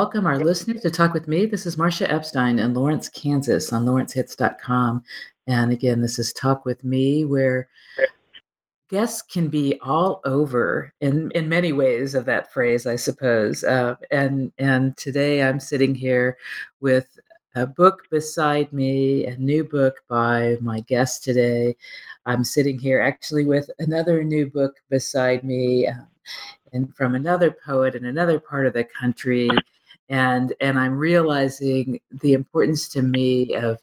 [0.00, 1.44] welcome our listeners to talk with me.
[1.44, 5.04] This is Marcia Epstein in Lawrence, Kansas on lawrencehits.com.
[5.46, 7.68] And again, this is Talk with Me, where
[8.88, 13.62] guests can be all over in, in many ways of that phrase, I suppose.
[13.62, 16.38] Uh, and, and today I'm sitting here
[16.80, 17.18] with
[17.54, 21.76] a book beside me, a new book by my guest today.
[22.24, 25.88] I'm sitting here actually with another new book beside me.
[25.88, 26.06] Um,
[26.72, 29.50] and from another poet in another part of the country
[30.10, 33.78] and and i'm realizing the importance to me of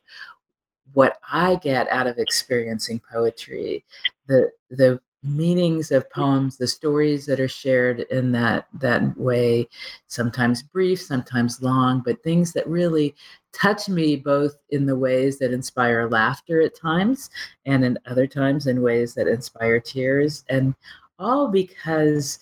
[0.94, 3.84] what i get out of experiencing poetry
[4.28, 9.68] the the meanings of poems the stories that are shared in that that way
[10.08, 13.16] sometimes brief sometimes long but things that really
[13.52, 17.32] touch me both in the ways that inspire laughter at times
[17.66, 20.76] and in other times in ways that inspire tears and
[21.18, 22.40] all because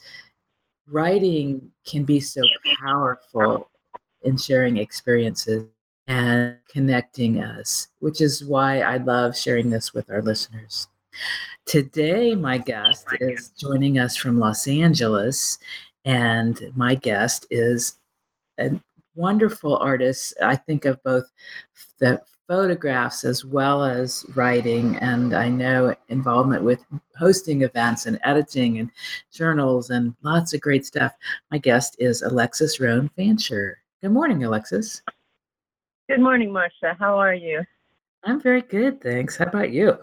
[0.88, 2.42] writing can be so
[2.82, 3.70] powerful
[4.26, 5.66] in sharing experiences
[6.08, 10.88] and connecting us, which is why I love sharing this with our listeners.
[11.66, 15.58] Today, my guest is joining us from Los Angeles,
[16.04, 17.98] and my guest is
[18.60, 18.80] a
[19.16, 20.36] wonderful artist.
[20.42, 21.32] I think of both
[22.00, 26.80] the photographs as well as writing and i know involvement with
[27.18, 28.92] hosting events and editing and
[29.34, 31.12] journals and lots of great stuff
[31.50, 35.02] my guest is alexis rhone fancher good morning alexis.
[36.10, 36.96] Good morning marcia.
[37.00, 37.64] How are you?
[38.24, 39.38] I'm very good thanks.
[39.38, 39.98] How about you?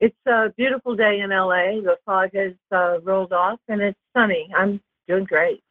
[0.00, 4.48] It's a beautiful day in la the fog has uh, rolled off and it's sunny.
[4.56, 5.62] I'm doing great.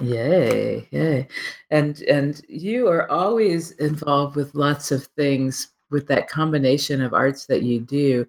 [0.00, 1.28] Yay, yay.
[1.70, 7.46] And and you are always involved with lots of things with that combination of arts
[7.46, 8.26] that you do.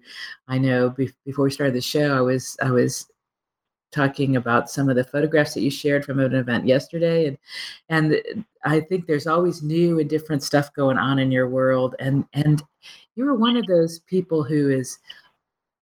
[0.48, 3.06] I know be- before we started the show, I was I was
[3.92, 7.38] talking about some of the photographs that you shared from an event yesterday and
[7.88, 12.24] and I think there's always new and different stuff going on in your world and
[12.32, 12.62] and
[13.14, 14.98] you were one of those people who is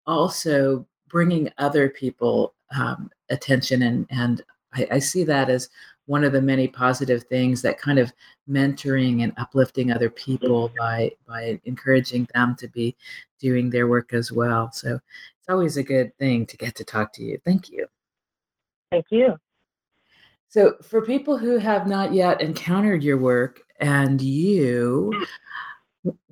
[0.06, 4.43] also bringing other people um, attention and and
[4.75, 5.69] I, I see that as
[6.06, 8.12] one of the many positive things that kind of
[8.49, 12.97] mentoring and uplifting other people by by encouraging them to be
[13.41, 14.71] doing their work as well.
[14.73, 17.38] So it's always a good thing to get to talk to you.
[17.44, 17.87] Thank you.
[18.91, 19.37] Thank you.
[20.49, 25.27] So for people who have not yet encountered your work and you,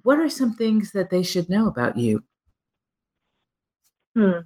[0.02, 2.22] what are some things that they should know about you?
[4.14, 4.38] Hmm.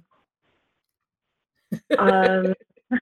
[1.99, 2.53] um,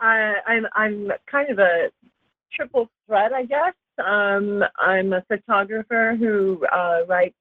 [0.00, 1.88] I, I'm I'm kind of a
[2.52, 3.72] triple threat, I guess.
[4.04, 7.34] Um, I'm a photographer who uh, writes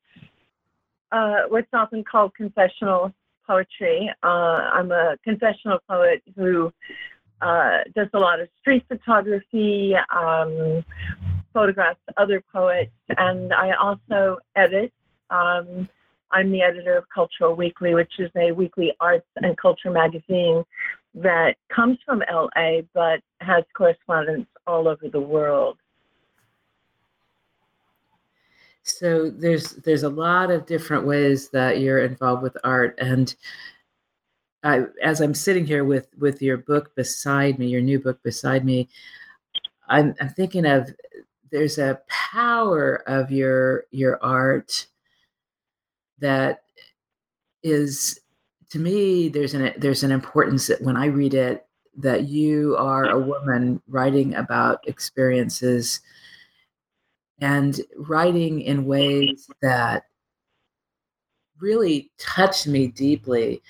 [1.12, 3.14] uh, what's often called confessional
[3.52, 4.10] poetry.
[4.24, 4.28] Uh,
[4.78, 6.72] I'm a confessional poet who
[7.42, 10.86] uh, does a lot of street photography, um,
[11.54, 14.94] photographs other poets, and I also edit.
[15.30, 15.90] Um,
[16.32, 20.64] I'm the editor of Cultural Weekly, which is a weekly arts and culture magazine
[21.14, 25.78] that comes from LA but has correspondents all over the world.
[28.84, 33.34] So there's there's a lot of different ways that you're involved with art, and
[34.64, 38.66] I, as I'm sitting here with with your book beside me, your new book beside
[38.66, 38.90] me,
[39.88, 40.90] I'm, I'm thinking of
[41.52, 44.88] there's a power of your your art
[46.20, 46.64] that
[47.64, 48.20] is
[48.70, 51.66] to me there's an there's an importance that when I read it
[51.98, 56.02] that you are a woman writing about experiences
[57.42, 60.04] and writing in ways that
[61.60, 63.62] really touch me deeply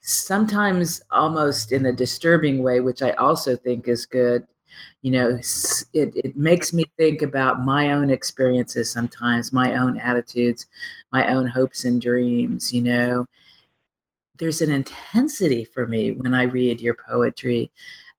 [0.00, 4.46] sometimes almost in a disturbing way which i also think is good
[5.02, 5.38] you know
[5.92, 10.66] it, it makes me think about my own experiences sometimes my own attitudes
[11.12, 13.26] my own hopes and dreams you know
[14.40, 17.70] there's an intensity for me when I read your poetry,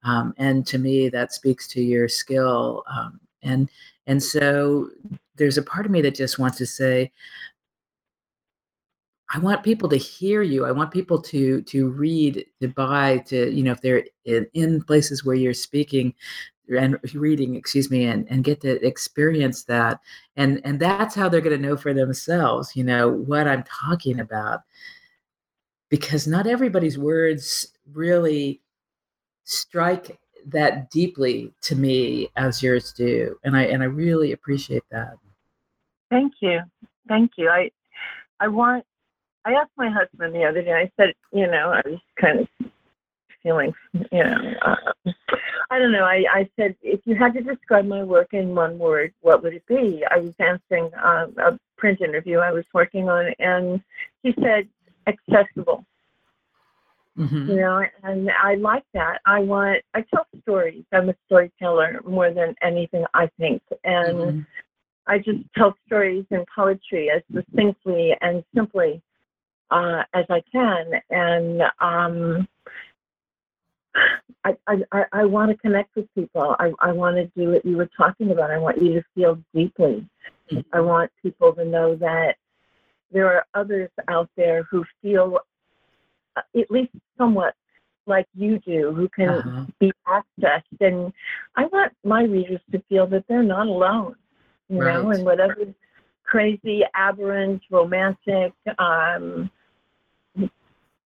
[0.03, 2.83] um, and to me that speaks to your skill.
[2.87, 3.69] Um, and
[4.07, 4.89] and so
[5.35, 7.11] there's a part of me that just wants to say,
[9.33, 10.65] I want people to hear you.
[10.65, 14.83] I want people to to read, to buy, to you know, if they're in, in
[14.83, 16.13] places where you're speaking
[16.69, 19.99] and reading, excuse me, and, and get to experience that.
[20.35, 24.19] And and that's how they're going to know for themselves, you know, what I'm talking
[24.19, 24.61] about
[25.91, 28.61] because not everybody's words really
[29.43, 35.15] strike that deeply to me as yours do and i and i really appreciate that
[36.09, 36.59] thank you
[37.07, 37.69] thank you i
[38.39, 38.83] i want
[39.45, 42.47] i asked my husband the other day i said you know i was kind of
[43.43, 45.11] feeling You know, uh,
[45.69, 46.03] I don't know.
[46.03, 49.53] I, I said if you had to describe my work in one word, what would
[49.53, 50.03] it be?
[50.09, 53.81] I was answering um, a print interview I was working on, and
[54.23, 54.67] he said
[55.07, 55.85] accessible.
[57.17, 57.49] Mm-hmm.
[57.49, 59.19] You know, and I like that.
[59.25, 59.81] I want.
[59.93, 60.83] I tell stories.
[60.93, 63.03] I'm a storyteller more than anything.
[63.13, 64.39] I think, and mm-hmm.
[65.07, 69.01] I just tell stories in poetry as succinctly and simply
[69.71, 72.47] uh, as I can, and um,
[74.43, 76.55] I, I, I want to connect with people.
[76.59, 78.51] I, I want to do what you were talking about.
[78.51, 80.07] I want you to feel deeply.
[80.51, 80.59] Mm-hmm.
[80.73, 82.35] I want people to know that
[83.11, 85.39] there are others out there who feel
[86.37, 87.55] at least somewhat
[88.07, 89.65] like you do, who can uh-huh.
[89.79, 90.63] be accessed.
[90.79, 91.13] And
[91.55, 94.15] I want my readers to feel that they're not alone,
[94.69, 95.01] you right.
[95.01, 95.55] know, and whatever
[96.23, 99.51] crazy, aberrant, romantic, um,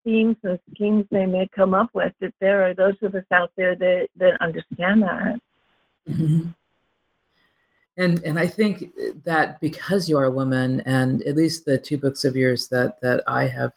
[0.04, 3.52] themes and schemes they may come up with, that there are those of us out
[3.58, 5.40] there that, that understand that.
[6.08, 6.50] Mm-hmm.
[7.98, 8.92] And and I think
[9.24, 13.00] that because you are a woman, and at least the two books of yours that
[13.02, 13.72] that I have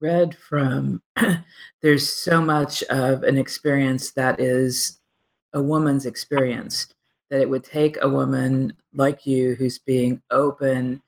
[0.00, 1.02] read from,
[1.82, 5.00] there's so much of an experience that is
[5.52, 6.94] a woman's experience
[7.28, 11.00] that it would take a woman like you who's being open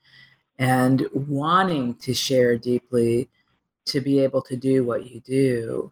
[0.59, 3.29] and wanting to share deeply
[3.85, 5.91] to be able to do what you do.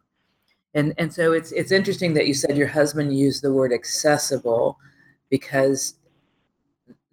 [0.74, 4.77] And and so it's it's interesting that you said your husband used the word accessible
[5.30, 5.95] because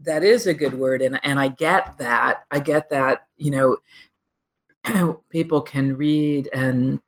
[0.00, 2.44] that is a good word and and I get that.
[2.52, 3.79] I get that, you know,
[5.30, 7.00] people can read and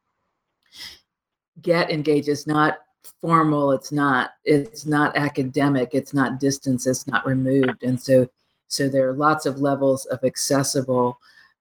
[1.63, 2.29] get engaged.
[2.29, 2.79] It's not
[3.21, 7.83] formal, it's not it's not academic, it's not distance, it's not removed.
[7.83, 8.29] And so
[8.69, 11.19] so there are lots of levels of accessible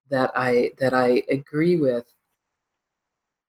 [0.09, 2.05] that I that I agree with.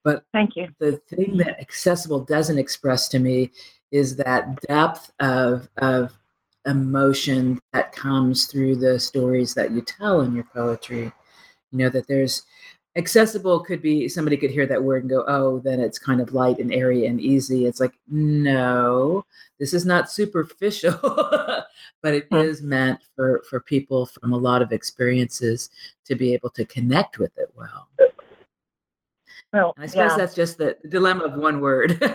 [0.03, 0.69] But thank you.
[0.79, 3.51] The thing that accessible doesn't express to me
[3.91, 6.17] is that depth of of
[6.67, 11.13] emotion that comes through the stories that you tell in your poetry.
[11.73, 12.45] You know that there's
[12.97, 16.35] accessible could be somebody could hear that word and go oh then it's kind of
[16.35, 19.25] light and airy and easy it's like no
[19.61, 20.99] this is not superficial
[22.03, 22.69] but it mm-hmm.
[22.69, 25.71] meant for for people from a lot of experiences
[26.05, 27.87] to be able to connect with it well
[29.53, 30.17] well and i suppose yeah.
[30.17, 32.11] that's just the dilemma of one word well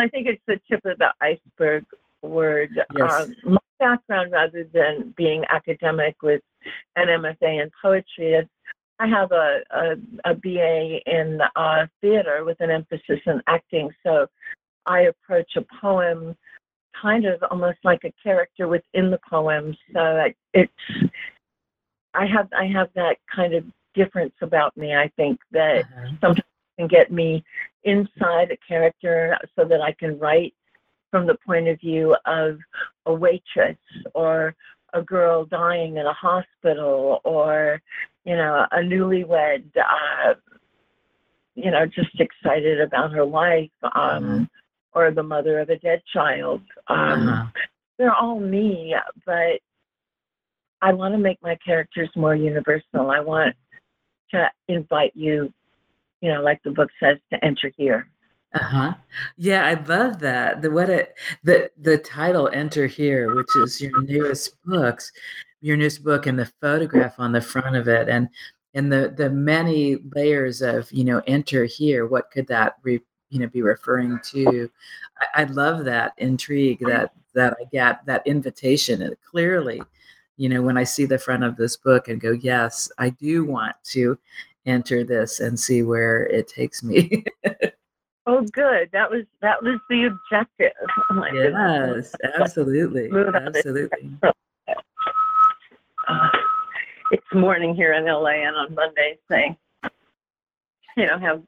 [0.00, 1.84] i think it's the tip of the iceberg
[2.22, 3.12] word yes.
[3.12, 6.42] um, my background rather than being academic with
[6.96, 8.46] an MFA in poetry is
[8.98, 13.90] I have a, a, a BA in uh, theater with an emphasis in acting.
[14.02, 14.26] So
[14.86, 16.34] I approach a poem
[17.00, 19.76] kind of almost like a character within the poem.
[19.92, 20.72] So it's
[22.14, 23.64] I have I have that kind of
[23.94, 24.94] difference about me.
[24.94, 26.12] I think that uh-huh.
[26.20, 26.42] sometimes
[26.78, 27.44] can get me
[27.84, 30.54] inside a character so that I can write
[31.10, 32.58] from the point of view of
[33.06, 33.78] a waitress
[34.14, 34.54] or
[34.96, 37.80] a girl dying in a hospital or
[38.24, 40.34] you know a newlywed uh,
[41.54, 43.92] you know just excited about her life um,
[44.24, 44.44] mm-hmm.
[44.94, 47.46] or the mother of a dead child um, uh-huh.
[47.98, 48.94] they're all me
[49.26, 49.60] but
[50.80, 53.54] i want to make my characters more universal i want
[54.30, 55.52] to invite you
[56.22, 58.08] you know like the book says to enter here
[58.54, 58.94] uh-huh.
[59.36, 60.62] Yeah, I love that.
[60.62, 65.12] The what it the the title Enter Here, which is your newest books,
[65.60, 68.28] your newest book and the photograph on the front of it and
[68.74, 73.00] and the the many layers of, you know, enter here, what could that re,
[73.30, 74.70] you know be referring to?
[75.20, 79.82] I, I love that intrigue that that I get that invitation and clearly,
[80.36, 83.44] you know, when I see the front of this book and go, yes, I do
[83.44, 84.18] want to
[84.66, 87.24] enter this and see where it takes me.
[88.28, 88.90] Oh, good.
[88.92, 90.72] That was that was the objective.
[91.08, 94.10] Oh yes, absolutely, absolutely.
[96.08, 96.28] Uh,
[97.10, 99.58] it's morning here in LA, and on Mondays they,
[100.96, 101.42] you know, have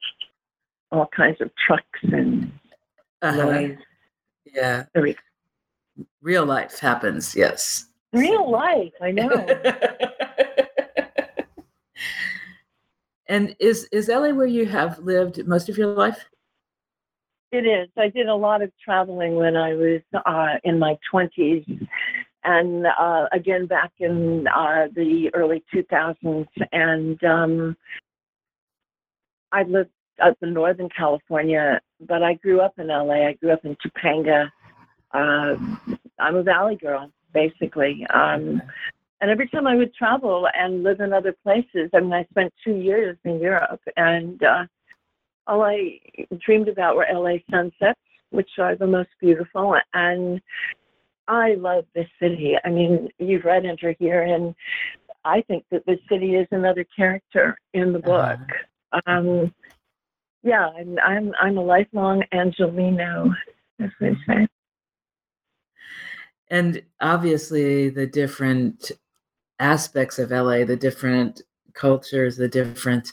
[0.91, 2.51] all kinds of trucks and
[3.23, 3.37] uh-huh.
[3.37, 3.79] noise.
[4.45, 4.87] Yeah.
[6.21, 7.37] Real life happens.
[7.37, 7.87] Yes.
[8.13, 8.93] Real life.
[9.01, 9.47] I know.
[13.29, 16.25] and is is LA where you have lived most of your life?
[17.51, 17.89] It is.
[17.97, 21.89] I did a lot of traveling when I was uh, in my 20s
[22.45, 26.47] and uh, again back in uh, the early 2000s.
[26.73, 27.77] And um,
[29.51, 29.91] I lived
[30.23, 33.29] up in Northern California, but I grew up in LA.
[33.29, 34.51] I grew up in Topanga.
[35.13, 35.57] Uh,
[36.19, 38.07] I'm a Valley girl, basically.
[38.13, 38.61] Um,
[39.21, 42.53] and every time I would travel and live in other places, I mean, I spent
[42.63, 44.65] two years in Europe and uh,
[45.49, 45.99] all I
[46.45, 47.99] dreamed about were LA sunsets,
[48.31, 49.77] which are the most beautiful.
[49.95, 50.41] And
[51.27, 52.55] I love this city.
[52.65, 54.55] I mean, you've read Enter Here, and
[55.25, 58.39] I think that the city is another character in the book.
[58.93, 59.01] Uh-huh.
[59.07, 59.55] Um,
[60.43, 63.35] yeah, I'm, I'm I'm a lifelong Angeleno,
[63.81, 64.47] as they say.
[66.51, 68.93] And obviously, the different
[69.59, 71.43] aspects of LA, the different
[71.75, 73.13] cultures, the different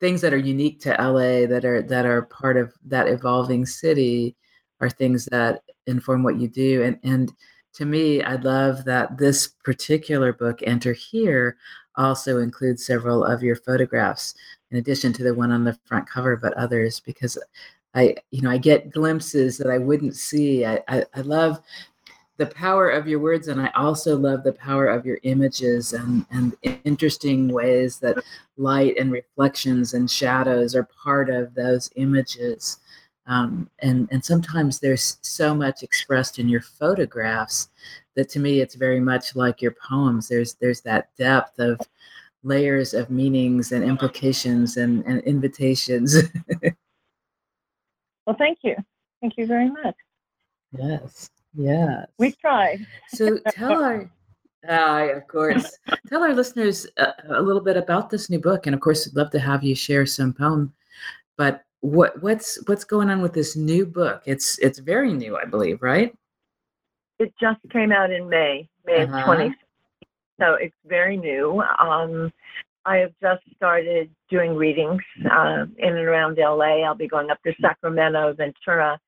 [0.00, 4.36] things that are unique to LA that are that are part of that evolving city
[4.80, 6.82] are things that inform what you do.
[6.82, 7.32] And and
[7.74, 11.56] to me, I love that this particular book, Enter Here,
[11.96, 14.34] also includes several of your photographs
[14.70, 17.38] in addition to the one on the front cover, but others because
[17.94, 20.66] I, you know, I get glimpses that I wouldn't see.
[20.66, 21.60] I, I, I love
[22.38, 26.26] the power of your words and i also love the power of your images and
[26.30, 28.22] and interesting ways that
[28.56, 32.78] light and reflections and shadows are part of those images.
[33.26, 37.70] Um, and and sometimes there's so much expressed in your photographs
[38.14, 40.28] that to me it's very much like your poems.
[40.28, 41.80] There's there's that depth of
[42.44, 46.16] layers of meanings and implications and, and invitations.
[48.26, 48.74] Well thank you.
[49.20, 49.94] Thank you very much.
[50.76, 52.06] Yes Yes.
[52.18, 52.78] We try.
[53.08, 54.10] So tell our,
[54.68, 58.74] uh, of course, tell our listeners a, a, little bit about this new book, and
[58.74, 60.72] of course, we'd love to have you share some poem.
[61.36, 64.22] But what what's what's going on with this new book?
[64.26, 66.16] It's it's very new, I believe, right?
[67.18, 69.18] It just came out in May, May uh-huh.
[69.18, 69.54] of twenty.
[70.38, 71.62] So it's very new.
[71.78, 72.32] Um,
[72.84, 76.84] I have just started doing readings uh, in and around LA.
[76.84, 79.00] I'll be going up to Sacramento, Ventura,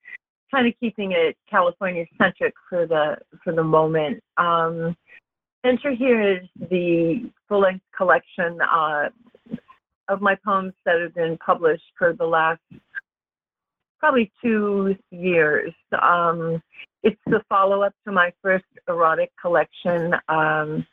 [0.50, 4.22] kind of keeping it California centric for the for the moment.
[4.36, 4.96] Um,
[5.64, 9.08] Enter here is the full length collection uh,
[10.08, 12.60] of my poems that have been published for the last
[13.98, 15.72] probably two years.
[16.00, 16.62] Um,
[17.02, 20.86] it's the follow up to my first erotic collection, um,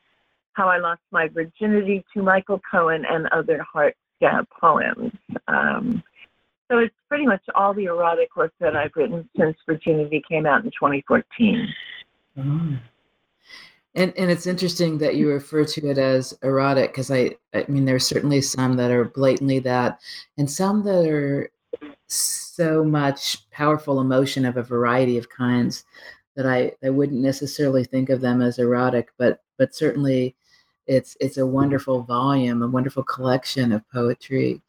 [0.54, 5.12] How I Lost My Virginity to Michael Cohen and Other Heart Stab Poems.
[5.48, 6.04] Um,
[6.70, 10.64] so it's pretty much all the erotic work that I've written since Virginity came out
[10.64, 11.68] in 2014.
[12.38, 12.42] Oh.
[12.42, 12.76] Mm-hmm.
[13.98, 17.86] And and it's interesting that you refer to it as erotic because I I mean
[17.86, 20.02] there's certainly some that are blatantly that,
[20.38, 21.50] and some that are
[22.08, 25.86] so much powerful emotion of a variety of kinds
[26.36, 30.36] that I I wouldn't necessarily think of them as erotic, but but certainly
[30.88, 34.62] it's it's a wonderful volume, a wonderful collection of poetry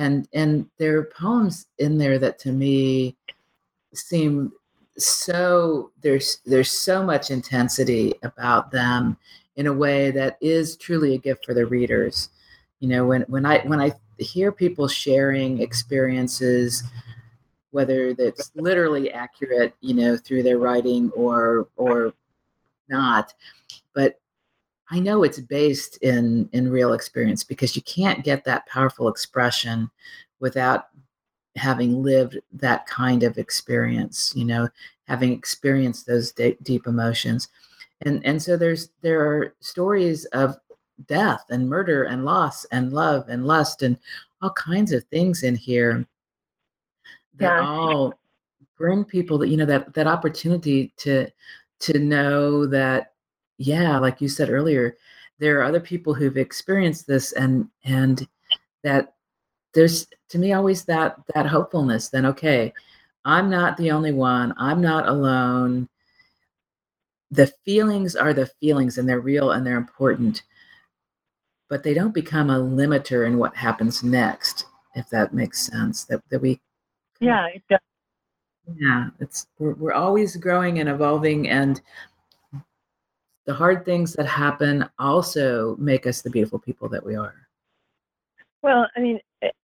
[0.00, 3.14] and and there are poems in there that to me
[3.92, 4.50] seem
[4.96, 9.16] so there's there's so much intensity about them
[9.56, 12.30] in a way that is truly a gift for the readers.
[12.80, 16.82] You know when when i when i hear people sharing experiences
[17.70, 22.14] whether that's literally accurate you know through their writing or or
[22.88, 23.34] not
[23.94, 24.19] but
[24.90, 29.90] I know it's based in in real experience because you can't get that powerful expression
[30.40, 30.86] without
[31.56, 34.68] having lived that kind of experience, you know,
[35.06, 37.48] having experienced those de- deep emotions.
[38.02, 40.56] And and so there's there are stories of
[41.06, 43.96] death and murder and loss and love and lust and
[44.42, 46.06] all kinds of things in here
[47.36, 47.68] that yeah.
[47.68, 48.14] all
[48.76, 51.28] bring people that you know that that opportunity to
[51.80, 53.09] to know that
[53.60, 54.96] yeah, like you said earlier,
[55.38, 58.26] there are other people who've experienced this and and
[58.82, 59.14] that
[59.74, 62.72] there's to me always that that hopefulness then okay
[63.24, 65.88] i'm not the only one i'm not alone
[67.30, 70.42] the feelings are the feelings and they're real and they're important
[71.68, 76.22] but they don't become a limiter in what happens next if that makes sense that,
[76.30, 76.60] that we
[77.20, 77.78] yeah it does.
[78.76, 81.80] yeah it's we're, we're always growing and evolving and
[83.50, 87.34] the hard things that happen also make us the beautiful people that we are.
[88.62, 89.18] Well, I mean,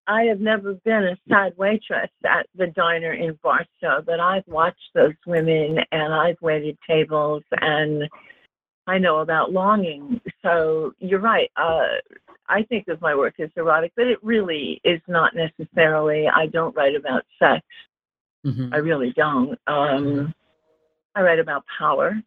[0.08, 4.90] I have never been a side waitress at the diner in Barstow, but I've watched
[4.92, 8.08] those women and I've waited tables and
[8.88, 10.20] I know about longing.
[10.42, 11.48] So you're right.
[11.56, 11.86] Uh,
[12.48, 16.26] I think of my work as erotic, but it really is not necessarily.
[16.26, 17.64] I don't write about sex.
[18.44, 18.74] Mm-hmm.
[18.74, 19.56] I really don't.
[19.68, 20.26] Um, mm-hmm.
[21.14, 22.20] I write about power.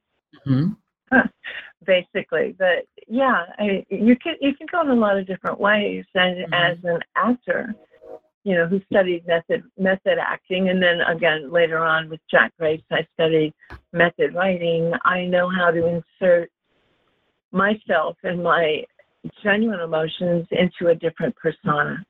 [0.47, 0.71] Mm-hmm.
[1.85, 2.55] basically.
[2.57, 6.05] But yeah, I, you can you can go in a lot of different ways.
[6.15, 6.53] And mm-hmm.
[6.53, 7.73] as an actor,
[8.43, 12.83] you know, who studied method method acting, and then again later on with Jack Grapes,
[12.91, 13.53] I studied
[13.93, 14.91] method writing.
[15.05, 16.51] I know how to insert
[17.51, 18.83] myself and my
[19.43, 22.05] genuine emotions into a different persona.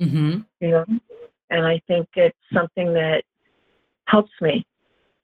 [0.00, 0.40] Mm-hmm.
[0.60, 0.84] You know,
[1.50, 3.22] And I think it's something that
[4.06, 4.64] helps me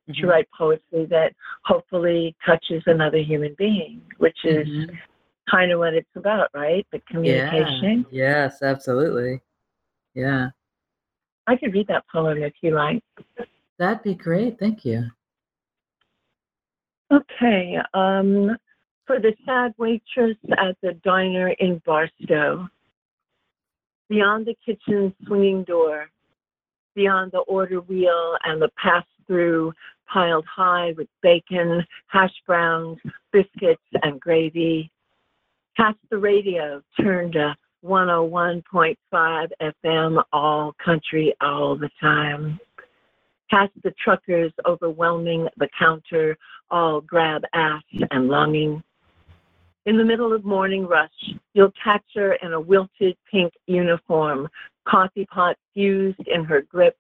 [0.09, 0.21] mm-hmm.
[0.21, 4.95] to write poetry that hopefully touches another human being, which is mm-hmm.
[5.51, 6.87] kind of what it's about, right?
[6.93, 8.07] The communication.
[8.11, 8.45] Yeah.
[8.45, 9.41] Yes, absolutely.
[10.15, 10.49] Yeah.
[11.47, 13.03] I could read that poem if you like.
[13.79, 14.59] That'd be great.
[14.59, 15.05] Thank you.
[17.13, 17.77] Okay.
[17.95, 18.57] Um,
[19.07, 22.69] for the sad waitress at the diner in Barstow,
[24.09, 26.09] beyond the kitchen swinging door,
[26.95, 29.73] beyond the order wheel and the pass through
[30.13, 32.99] piled high with bacon, hash browns,
[33.33, 34.91] biscuits, and gravy.
[35.75, 42.61] Past the radio, turned to 101.5 FM, all country, all the time.
[43.51, 46.37] Past the truckers overwhelming the counter,
[46.71, 48.83] all grab ass and longing.
[49.87, 51.11] In the middle of morning rush,
[51.55, 54.47] you'll catch her in a wilted pink uniform,
[54.87, 56.97] coffee pot fused in her grip,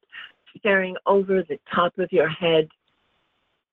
[0.59, 2.69] staring over the top of your head.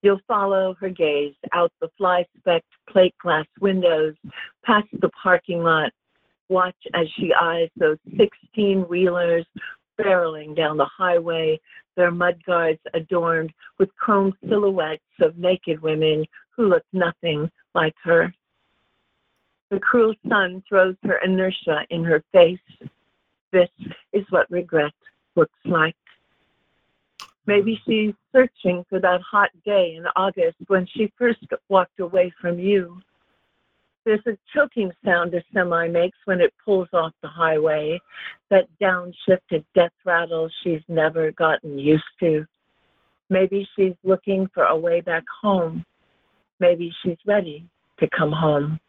[0.01, 4.15] You'll follow her gaze out the fly specked plate glass windows,
[4.63, 5.91] past the parking lot,
[6.47, 9.45] watch as she eyes those 16 wheelers
[9.99, 11.59] barreling down the highway,
[11.95, 18.33] their mudguards adorned with chrome silhouettes of naked women who look nothing like her.
[19.69, 22.59] The cruel sun throws her inertia in her face.
[23.51, 23.69] This
[24.13, 24.93] is what regret
[25.35, 25.95] looks like.
[27.49, 32.59] Maybe she's searching for that hot day in August when she first walked away from
[32.59, 33.01] you.
[34.05, 37.99] There's a choking sound a semi makes when it pulls off the highway,
[38.51, 42.45] that downshifted death rattle she's never gotten used to.
[43.31, 45.83] Maybe she's looking for a way back home.
[46.59, 47.67] Maybe she's ready
[47.99, 48.79] to come home.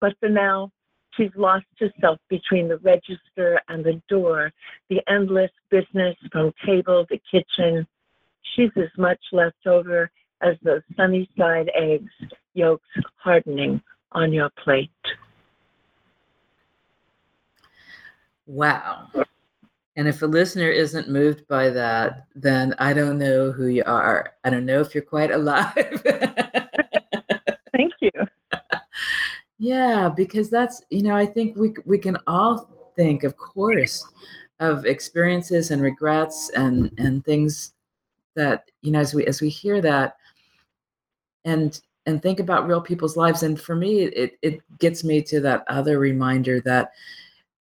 [0.00, 0.72] But for now,
[1.18, 4.52] she's lost herself between the register and the door,
[4.88, 7.86] the endless business from table to kitchen.
[8.54, 12.10] She's as much left over as those sunny side eggs,
[12.54, 14.90] yolks hardening on your plate.
[18.46, 19.08] Wow.
[19.96, 24.34] And if a listener isn't moved by that, then I don't know who you are.
[24.44, 25.74] I don't know if you're quite alive.
[27.72, 28.10] Thank you.
[29.58, 34.06] Yeah, because that's, you know, I think we we can all think, of course,
[34.60, 37.72] of experiences and regrets and and things
[38.36, 40.16] that, you know, as we as we hear that
[41.44, 43.42] and and think about real people's lives.
[43.42, 46.92] And for me it it gets me to that other reminder that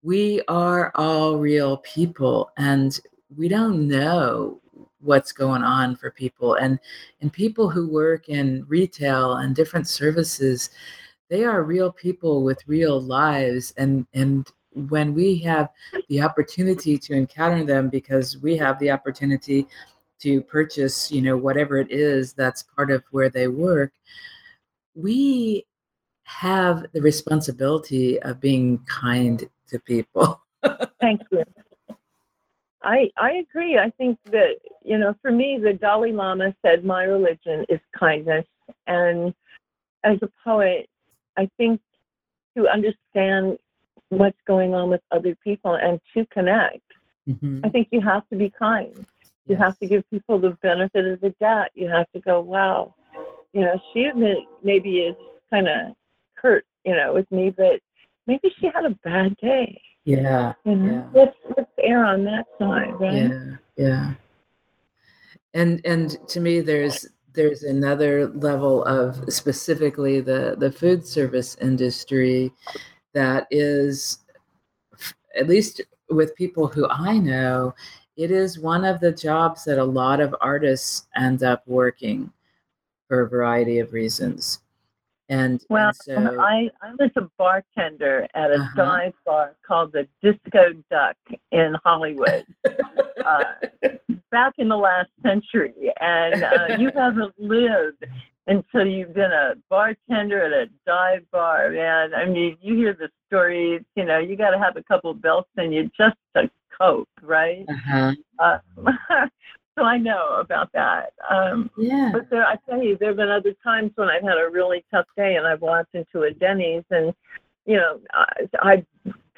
[0.02, 2.98] we are all real people and
[3.36, 4.60] we don't know
[5.00, 6.54] what's going on for people.
[6.56, 6.78] And
[7.20, 10.70] and people who work in retail and different services
[11.34, 14.52] they are real people with real lives and and
[14.90, 15.68] when we have
[16.08, 19.66] the opportunity to encounter them because we have the opportunity
[20.20, 23.92] to purchase you know whatever it is that's part of where they work
[24.94, 25.66] we
[26.22, 30.40] have the responsibility of being kind to people
[31.00, 31.42] thank you
[32.86, 33.78] I, I agree.
[33.78, 38.44] I think that, you know, for me, the Dalai Lama said, My religion is kindness.
[38.86, 39.32] And
[40.04, 40.86] as a poet,
[41.36, 41.80] I think
[42.56, 43.58] to understand
[44.08, 46.82] what's going on with other people and to connect,
[47.28, 47.60] mm-hmm.
[47.64, 48.94] I think you have to be kind.
[49.46, 49.58] You yes.
[49.60, 51.68] have to give people the benefit of the doubt.
[51.74, 52.94] You have to go, wow,
[53.52, 54.10] you know, she
[54.62, 55.16] maybe is
[55.50, 55.94] kind of
[56.34, 57.80] hurt, you know, with me, but
[58.26, 59.80] maybe she had a bad day.
[60.04, 60.54] Yeah.
[60.64, 61.20] You know, yeah.
[61.20, 63.14] let's let's err on that side, right?
[63.14, 63.56] Yeah.
[63.76, 64.14] Yeah.
[65.54, 72.52] And and to me, there's there's another level of specifically the the food service industry
[73.12, 74.18] that is
[75.36, 77.74] at least with people who I know
[78.16, 82.32] it is one of the jobs that a lot of artists end up working
[83.08, 84.60] for a variety of reasons
[85.28, 88.76] and well, and so, I, I was a bartender at a uh-huh.
[88.76, 91.16] dive bar called the Disco Duck
[91.50, 92.44] in Hollywood
[93.24, 93.44] uh,
[94.30, 95.92] back in the last century.
[96.00, 98.04] And uh, you haven't lived
[98.46, 102.14] until you've been a bartender at a dive bar, man.
[102.14, 105.48] I mean, you hear the stories, you know, you got to have a couple belts
[105.56, 107.64] and you just to cope, right?
[107.68, 108.12] Uh-huh.
[108.38, 108.58] Uh,
[109.78, 111.13] so I know about that.
[111.30, 112.10] Um, yeah.
[112.12, 114.84] But there, I tell you, there have been other times when I've had a really
[114.90, 117.14] tough day and I've walked into a Denny's and,
[117.66, 118.86] you know, I, I've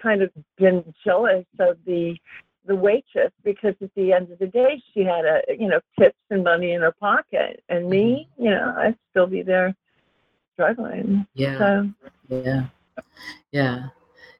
[0.00, 2.16] kind of been jealous of the
[2.66, 6.18] the waitress because at the end of the day she had a you know tips
[6.30, 8.44] and money in her pocket and me mm-hmm.
[8.44, 9.74] you know i'd still be there
[10.54, 11.90] struggling yeah so.
[12.28, 12.64] yeah
[13.52, 13.86] yeah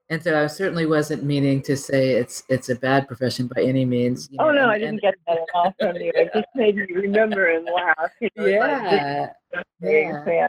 [0.08, 3.84] and so I certainly wasn't meaning to say it's it's a bad profession by any
[3.84, 4.28] means.
[4.38, 6.12] oh know, no, and, I didn't and, get that at all from you.
[6.14, 8.10] It just made me remember and laugh.
[8.36, 9.28] Yeah.
[9.82, 10.48] yeah.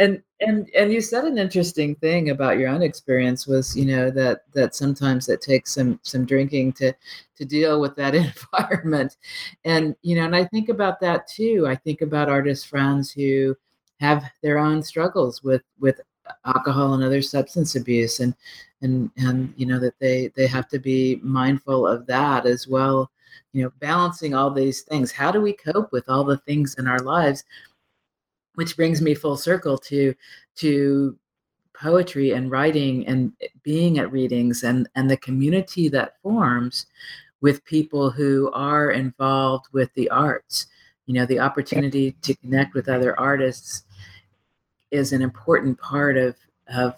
[0.00, 4.10] and and and you said an interesting thing about your own experience was you know
[4.10, 6.92] that that sometimes it takes some some drinking to
[7.36, 8.14] to deal with that
[8.58, 9.16] environment
[9.64, 13.54] and you know and i think about that too i think about artist friends who
[14.00, 16.00] have their own struggles with with
[16.44, 18.34] alcohol and other substance abuse and
[18.82, 23.10] and and you know that they they have to be mindful of that as well.
[23.52, 25.12] You know balancing all these things.
[25.12, 27.44] How do we cope with all the things in our lives?
[28.54, 30.14] Which brings me full circle to
[30.56, 31.16] to
[31.74, 36.86] poetry and writing and being at readings and and the community that forms
[37.40, 40.66] with people who are involved with the arts.
[41.06, 43.84] You know the opportunity to connect with other artists
[44.90, 46.36] is an important part of
[46.74, 46.94] of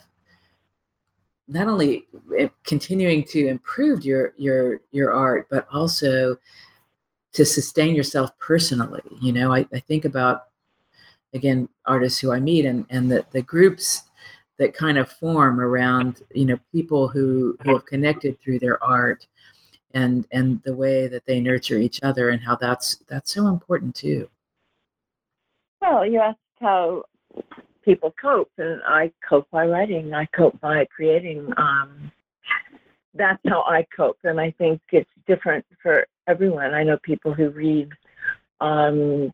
[1.49, 2.07] not only
[2.39, 6.37] eh, continuing to improve your your your art but also
[7.33, 9.53] to sustain yourself personally you know?
[9.53, 10.45] I, I think about
[11.35, 14.03] again artists who i meet and and the, the groups
[14.59, 19.27] that kind of form around you know people who who have connected through their art
[19.95, 23.95] and and the way that they nurture each other and how that's that's so important
[23.95, 24.29] too.
[25.81, 27.05] Well you asked how
[27.85, 30.15] people cope, and I cope by writing.
[30.15, 31.53] I cope by creating.
[31.57, 32.11] Um,
[33.15, 36.73] that's how I cope, and I think it's different for everyone.
[36.75, 37.91] I know people who read
[38.61, 39.31] um,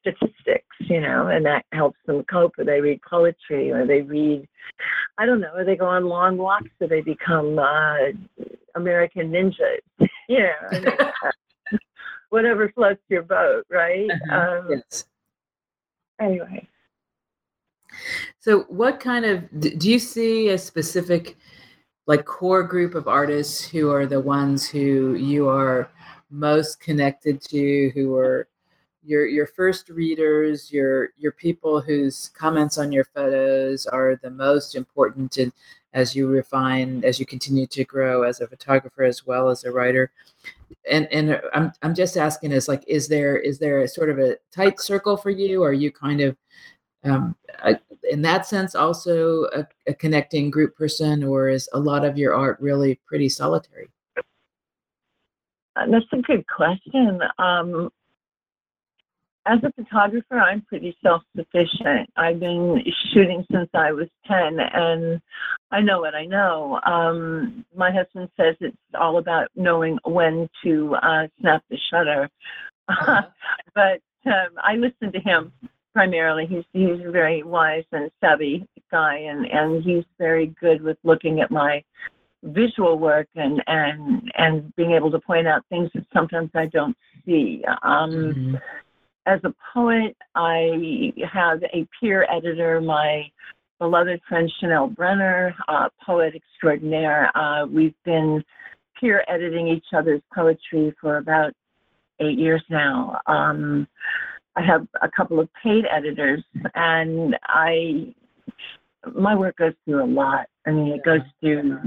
[0.00, 4.46] statistics, you know, and that helps them cope, or they read poetry, or they read,
[5.18, 8.12] I don't know, or they go on long walks, or they become uh,
[8.76, 9.80] American ninjas,
[10.28, 11.10] you know.
[12.32, 14.10] whatever floats your boat, right?
[14.10, 14.60] Uh-huh.
[14.60, 15.04] Um, yes.
[16.18, 16.66] Anyway.
[18.38, 21.36] So, what kind of do you see a specific
[22.06, 25.90] like core group of artists who are the ones who you are
[26.30, 28.48] most connected to, who are
[29.04, 34.74] your your first readers, your your people whose comments on your photos are the most
[34.74, 35.52] important and
[35.94, 39.70] as you refine, as you continue to grow as a photographer as well as a
[39.70, 40.10] writer.
[40.90, 44.18] And and I'm I'm just asking is like, is there is there a sort of
[44.18, 45.62] a tight circle for you?
[45.62, 46.36] Or are you kind of
[47.04, 47.34] um,
[48.10, 52.34] in that sense also a, a, connecting group person or is a lot of your
[52.34, 53.88] art really pretty solitary?
[55.76, 57.20] Uh, that's a good question.
[57.38, 57.90] Um,
[59.46, 62.08] as a photographer i'm pretty self-sufficient.
[62.16, 62.80] I've been
[63.12, 65.20] shooting since i was 10 and
[65.70, 66.80] i know what i know.
[66.84, 72.28] Um, my husband says it's all about knowing when to uh, snap the shutter.
[72.88, 73.22] Uh-huh.
[73.74, 75.52] but um, i listen to him
[75.92, 76.46] primarily.
[76.46, 81.40] He's he's a very wise and savvy guy, and and he's very good with looking
[81.40, 81.82] at my
[82.42, 86.96] visual work and and and being able to point out things that sometimes I don't
[87.24, 87.62] see.
[87.82, 88.54] Um, mm-hmm.
[89.26, 93.30] As a poet, I have a peer editor, my
[93.78, 97.36] beloved friend Chanel Brenner, uh, poet extraordinaire.
[97.36, 98.42] Uh, we've been
[98.98, 101.52] peer editing each other's poetry for about
[102.20, 103.20] eight years now.
[103.26, 103.86] Um,
[104.56, 106.42] I have a couple of paid editors,
[106.74, 108.14] and I
[109.14, 110.46] my work goes through a lot.
[110.66, 111.80] I mean, it goes through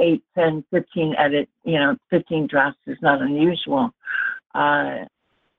[0.00, 1.48] eight, ten, fifteen edit.
[1.64, 3.90] You know, fifteen drafts is not unusual.
[4.54, 5.04] Uh,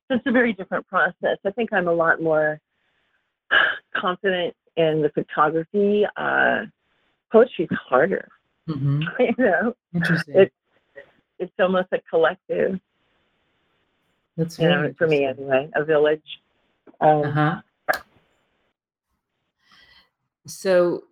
[0.08, 1.38] so it's a very different process.
[1.46, 2.60] I think I'm a lot more
[3.96, 6.06] confident in the photography.
[6.16, 6.66] Uh,
[7.32, 8.28] poetry's harder.
[8.70, 9.02] Mm-hmm.
[9.20, 10.36] you know, interesting.
[10.38, 10.56] It's
[11.40, 12.80] it's almost a collective.
[14.38, 16.42] That's you know, for me anyway, a village.
[17.02, 17.62] Um, uh-huh.
[20.46, 21.04] So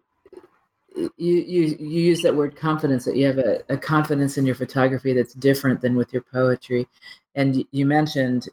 [0.96, 4.56] you, you you use that word confidence that you have a, a confidence in your
[4.56, 6.88] photography that's different than with your poetry
[7.36, 8.48] and you mentioned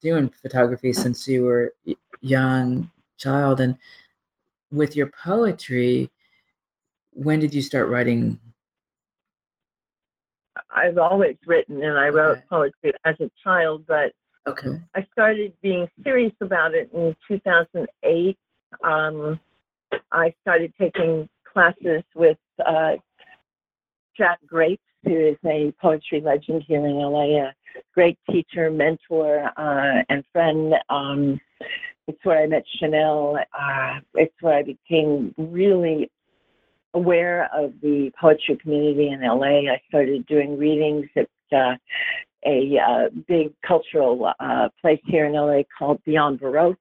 [0.00, 1.72] doing photography since you were
[2.20, 3.76] young child and
[4.72, 6.10] with your poetry
[7.12, 8.38] when did you start writing
[10.74, 12.46] I've always written and I wrote okay.
[12.48, 14.12] poetry as a child, but
[14.46, 14.80] okay.
[14.94, 18.38] I started being serious about it in 2008.
[18.82, 19.38] Um,
[20.10, 22.92] I started taking classes with uh,
[24.16, 27.52] Jack Grapes, who is a poetry legend here in LA, a
[27.94, 30.74] great teacher, mentor, uh, and friend.
[30.88, 31.40] Um,
[32.08, 33.38] it's where I met Chanel.
[33.58, 36.10] Uh, it's where I became really
[36.94, 39.70] aware of the poetry community in LA.
[39.72, 41.76] I started doing readings at uh,
[42.44, 46.78] a uh, big cultural uh, place here in LA called Beyond Baroque.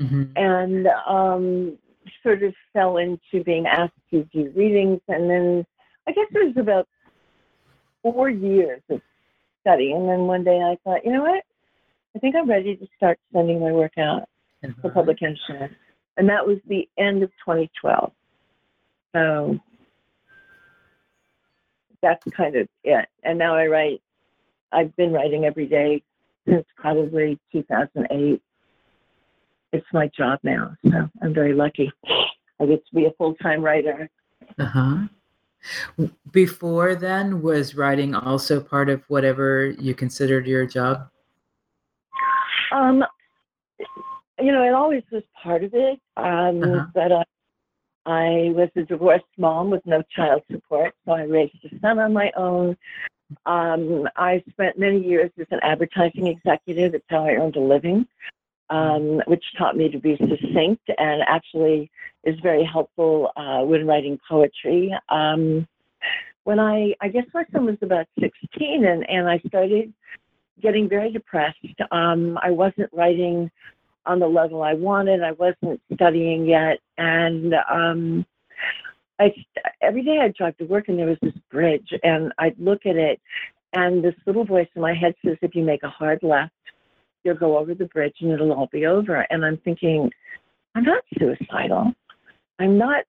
[0.00, 0.24] Mm-hmm.
[0.34, 1.78] And um,
[2.22, 5.66] sort of fell into being asked to do readings, and then
[6.06, 6.88] I guess it was about
[8.02, 9.00] four years of
[9.60, 11.44] study, and then one day I thought, you know what,
[12.14, 14.28] I think I'm ready to start sending my work out
[14.62, 14.72] uh-huh.
[14.82, 15.74] for publication,
[16.16, 18.12] and that was the end of 2012.
[19.14, 19.58] So
[22.02, 23.08] that's kind of it.
[23.22, 24.02] And now I write.
[24.72, 26.02] I've been writing every day
[26.46, 28.42] since probably 2008
[29.74, 30.76] it's my job now.
[30.88, 31.92] So I'm very lucky.
[32.60, 34.08] I get to be a full time writer.
[34.58, 34.96] Uh huh.
[36.30, 41.08] Before then, was writing also part of whatever you considered your job?
[42.70, 43.04] Um,
[44.38, 46.00] you know, it always was part of it.
[46.16, 46.86] Um, uh-huh.
[46.94, 47.24] But I,
[48.06, 52.12] I was a divorced mom with no child support, so I raised a son on
[52.12, 52.76] my own.
[53.46, 56.94] Um, I spent many years as an advertising executive.
[56.94, 58.06] It's how I earned a living
[58.70, 61.90] um, which taught me to be succinct and actually
[62.24, 64.94] is very helpful uh, when writing poetry.
[65.08, 65.66] Um,
[66.44, 69.92] when I, I guess my son was about 16 and, and I started
[70.60, 71.58] getting very depressed.
[71.90, 73.50] Um, I wasn't writing
[74.06, 75.22] on the level I wanted.
[75.22, 76.78] I wasn't studying yet.
[76.98, 78.26] And um,
[79.18, 79.32] I,
[79.82, 82.96] every day I'd drive to work and there was this bridge and I'd look at
[82.96, 83.20] it
[83.74, 86.52] and this little voice in my head says, if you make a hard left,
[87.24, 89.26] you'll go over the bridge and it'll all be over.
[89.30, 90.10] And I'm thinking,
[90.74, 91.92] I'm not suicidal.
[92.60, 93.04] I'm not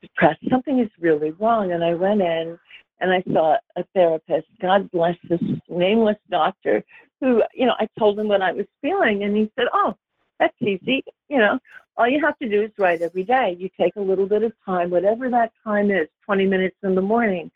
[0.00, 0.40] depressed.
[0.48, 1.72] Something is really wrong.
[1.72, 2.58] And I went in
[3.00, 4.46] and I saw a therapist.
[4.60, 6.84] God bless this nameless doctor
[7.20, 9.24] who, you know, I told him what I was feeling.
[9.24, 9.94] And he said, Oh,
[10.38, 11.02] that's easy.
[11.28, 11.58] You know,
[11.96, 13.56] all you have to do is write every day.
[13.58, 17.02] You take a little bit of time, whatever that time is 20 minutes in the
[17.02, 17.50] morning,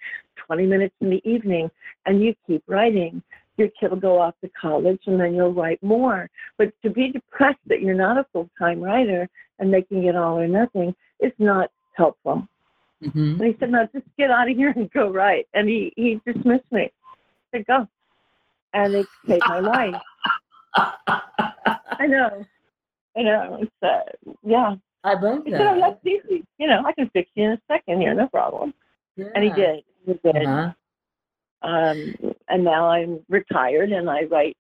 [0.47, 1.71] 20 minutes in the evening,
[2.07, 3.23] and you keep writing
[3.61, 6.29] your kid will go off to college and then you'll write more.
[6.57, 10.39] But to be depressed that you're not a full time writer and making it all
[10.39, 12.49] or nothing is not helpful.
[13.05, 13.41] Mm-hmm.
[13.41, 15.47] And he said, No, just get out of here and go write.
[15.55, 16.91] And he, he dismissed me.
[17.53, 17.87] I said, Go.
[18.73, 20.03] And it saved my life.
[20.75, 22.47] I know.
[23.17, 23.59] I know.
[23.61, 24.77] It's, uh, yeah.
[25.03, 25.51] I love that.
[25.53, 26.45] Said, oh, that's easy.
[26.59, 28.75] You know, I can fix you in a second here, no problem.
[29.17, 29.29] Yeah.
[29.35, 29.83] And he did.
[30.07, 30.47] He did.
[30.47, 30.73] Uh-huh.
[31.63, 32.15] Um,
[32.49, 34.57] and now I'm retired and I write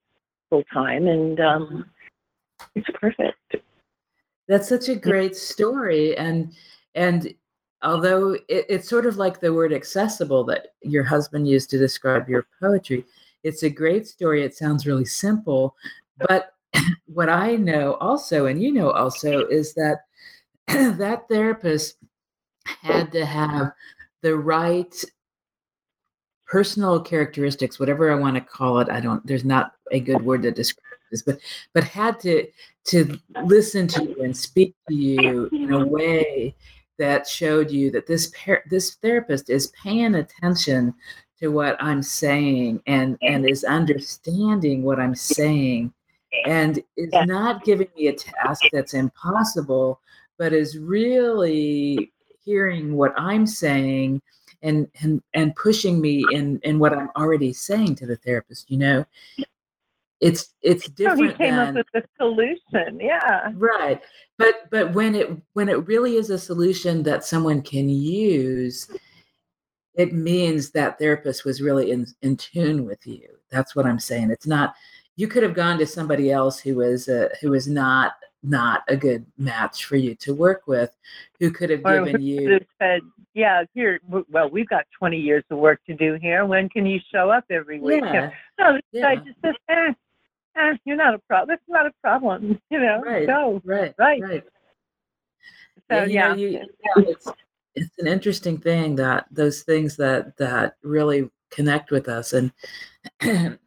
[0.50, 1.86] full time, and um,
[2.74, 3.56] it's perfect.
[4.48, 6.52] That's such a great story, and
[6.94, 7.32] and
[7.82, 12.28] although it, it's sort of like the word accessible that your husband used to describe
[12.28, 13.06] your poetry,
[13.44, 14.42] it's a great story.
[14.42, 15.74] It sounds really simple,
[16.28, 16.54] but
[17.06, 20.00] what I know also, and you know also, is that
[20.66, 21.96] that therapist
[22.64, 23.72] had to have
[24.22, 24.94] the right
[26.46, 28.88] personal characteristics, whatever I want to call it.
[28.90, 29.24] I don't.
[29.26, 31.38] There's not a good word to describe this, but
[31.74, 32.46] but had to
[32.86, 36.54] to listen to you and speak to you in a way
[36.98, 40.94] that showed you that this par- this therapist is paying attention
[41.38, 45.92] to what I'm saying and and is understanding what I'm saying
[46.46, 50.00] and is not giving me a task that's impossible
[50.38, 52.12] but is really
[52.44, 54.22] hearing what I'm saying
[54.62, 58.70] and and and pushing me in in what I'm already saying to the therapist.
[58.70, 59.04] You know,
[60.20, 61.18] it's it's different.
[61.18, 63.00] So he came than, up with a solution.
[63.00, 63.52] Yeah.
[63.54, 64.00] Right.
[64.38, 68.90] But but when it when it really is a solution that someone can use,
[69.94, 73.28] it means that therapist was really in in tune with you.
[73.50, 74.30] That's what I'm saying.
[74.30, 74.74] It's not
[75.20, 78.96] you could have gone to somebody else who was uh, who was not not a
[78.96, 80.96] good match for you to work with
[81.38, 83.02] who could have or given you said
[83.34, 86.98] yeah here well we've got 20 years of work to do here when can you
[87.12, 88.30] show up every week yeah.
[88.58, 89.14] no this yeah.
[89.14, 89.92] guy just says eh,
[90.56, 94.22] eh, you're not a problem that's not a problem you know right go right right
[94.22, 94.44] right
[95.90, 96.34] so yeah, yeah.
[96.34, 96.64] You, yeah
[96.96, 97.28] it's,
[97.74, 102.52] it's an interesting thing that those things that that really connect with us and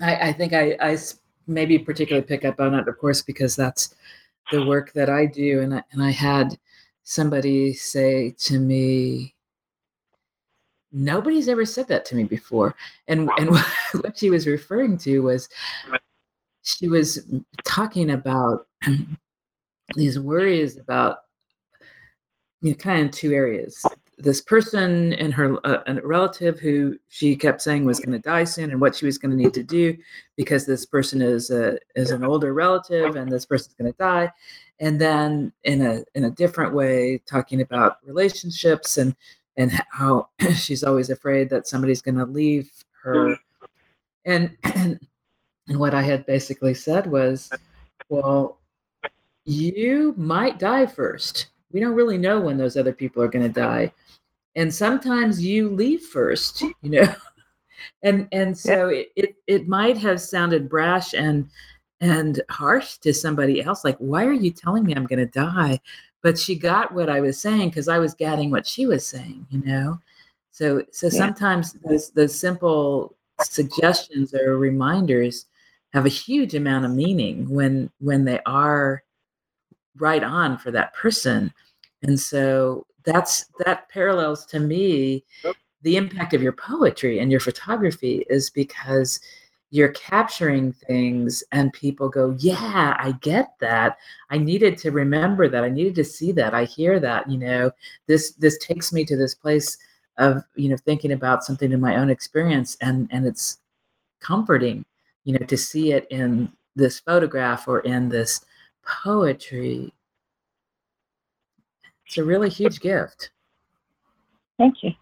[0.00, 0.98] I, I think I, I
[1.46, 3.94] maybe particularly pick up on it, of course, because that's
[4.50, 5.60] the work that I do.
[5.60, 6.58] And I, and I had
[7.02, 9.34] somebody say to me,
[10.92, 12.74] nobody's ever said that to me before.
[13.08, 13.50] And and
[14.00, 15.48] what she was referring to was
[16.62, 17.26] she was
[17.64, 18.66] talking about
[19.94, 21.18] these worries about
[22.62, 23.84] you know, kind of two areas
[24.18, 28.44] this person and her uh, a relative who she kept saying was going to die
[28.44, 29.96] soon and what she was going to need to do
[30.36, 34.32] because this person is a is an older relative and this person's going to die.
[34.80, 39.14] And then in a in a different way talking about relationships and
[39.56, 42.70] and how she's always afraid that somebody's going to leave
[43.02, 43.36] her.
[44.24, 44.98] And, and
[45.68, 47.50] and what i had basically said was
[48.08, 48.58] well
[49.44, 53.60] you might die first we don't really know when those other people are going to
[53.60, 53.92] die.
[54.54, 57.14] And sometimes you leave first you know?
[58.02, 59.00] And and so yeah.
[59.00, 61.50] it, it it might have sounded brash and
[62.00, 65.80] and harsh to somebody else like why are you telling me i'm going to die?
[66.22, 69.46] But she got what i was saying because i was getting what she was saying
[69.50, 70.00] you know?
[70.50, 71.18] So so yeah.
[71.18, 75.46] sometimes those those simple suggestions or reminders
[75.92, 79.02] have a huge amount of meaning when when they are
[79.96, 81.52] right on for that person
[82.04, 85.24] and so that's that parallels to me
[85.82, 89.20] the impact of your poetry and your photography is because
[89.70, 93.98] you're capturing things and people go yeah i get that.
[94.30, 95.64] I needed to remember that.
[95.64, 96.54] I needed to see that.
[96.54, 97.70] I hear that you know
[98.06, 99.76] this this takes me to this place
[100.18, 103.58] of you know thinking about something in my own experience and and it's
[104.20, 104.84] comforting
[105.24, 108.44] you know to see it in this photograph or in this
[108.86, 109.92] poetry
[112.06, 113.30] it's a really huge gift.
[114.58, 114.92] Thank you.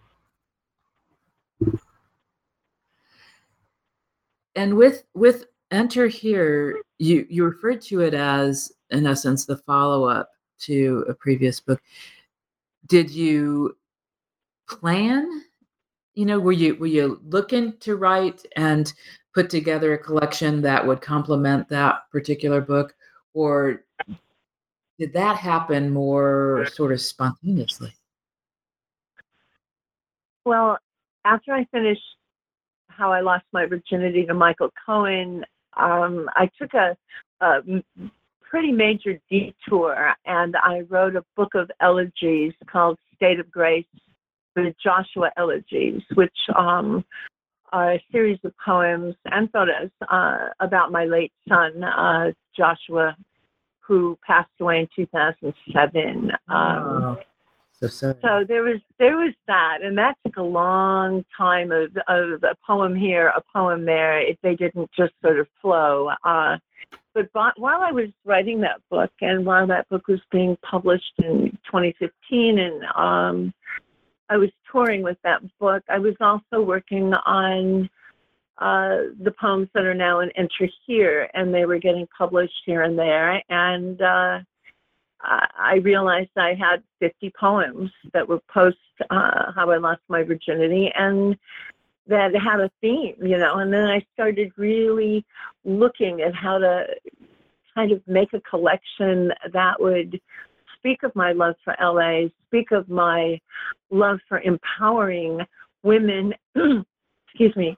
[4.54, 10.30] And with with enter here you you referred to it as in essence the follow-up
[10.60, 11.80] to a previous book.
[12.86, 13.76] Did you
[14.68, 15.42] plan
[16.14, 18.92] you know were you were you looking to write and
[19.34, 22.94] put together a collection that would complement that particular book
[23.32, 23.84] or
[24.98, 27.92] did that happen more sort of spontaneously?
[30.44, 30.78] Well
[31.24, 32.02] after i finished
[32.88, 35.44] how i lost my virginity to michael cohen
[35.76, 36.96] um, i took a,
[37.40, 37.61] a
[38.42, 43.87] pretty major detour and i wrote a book of elegies called state of grace
[44.55, 47.02] the Joshua Elegies, which um,
[47.72, 53.16] are a series of poems and photos uh, about my late son, uh, Joshua,
[53.87, 56.33] who passed away in 2007.
[56.49, 57.18] Um,
[57.81, 62.45] so, so there was there was that, and that took a long time of, of
[62.45, 64.21] a poem here, a poem there.
[64.21, 66.11] It, they didn't just sort of flow.
[66.23, 66.59] Uh,
[67.12, 71.51] but while I was writing that book, and while that book was being published in
[71.66, 73.53] 2015, and um,
[74.31, 75.83] I was touring with that book.
[75.88, 77.90] I was also working on
[78.58, 82.82] uh, the poems that are now in Enter Here, and they were getting published here
[82.82, 83.42] and there.
[83.48, 84.40] And uh,
[85.22, 88.76] I realized I had 50 poems that were post
[89.10, 91.36] uh, How I Lost My Virginity, and
[92.08, 93.58] that had a theme, you know.
[93.58, 95.24] And then I started really
[95.64, 96.86] looking at how to
[97.74, 100.20] kind of make a collection that would
[100.76, 103.40] speak of my love for LA, speak of my
[103.90, 105.40] love for empowering
[105.82, 106.34] women,
[107.26, 107.76] excuse me,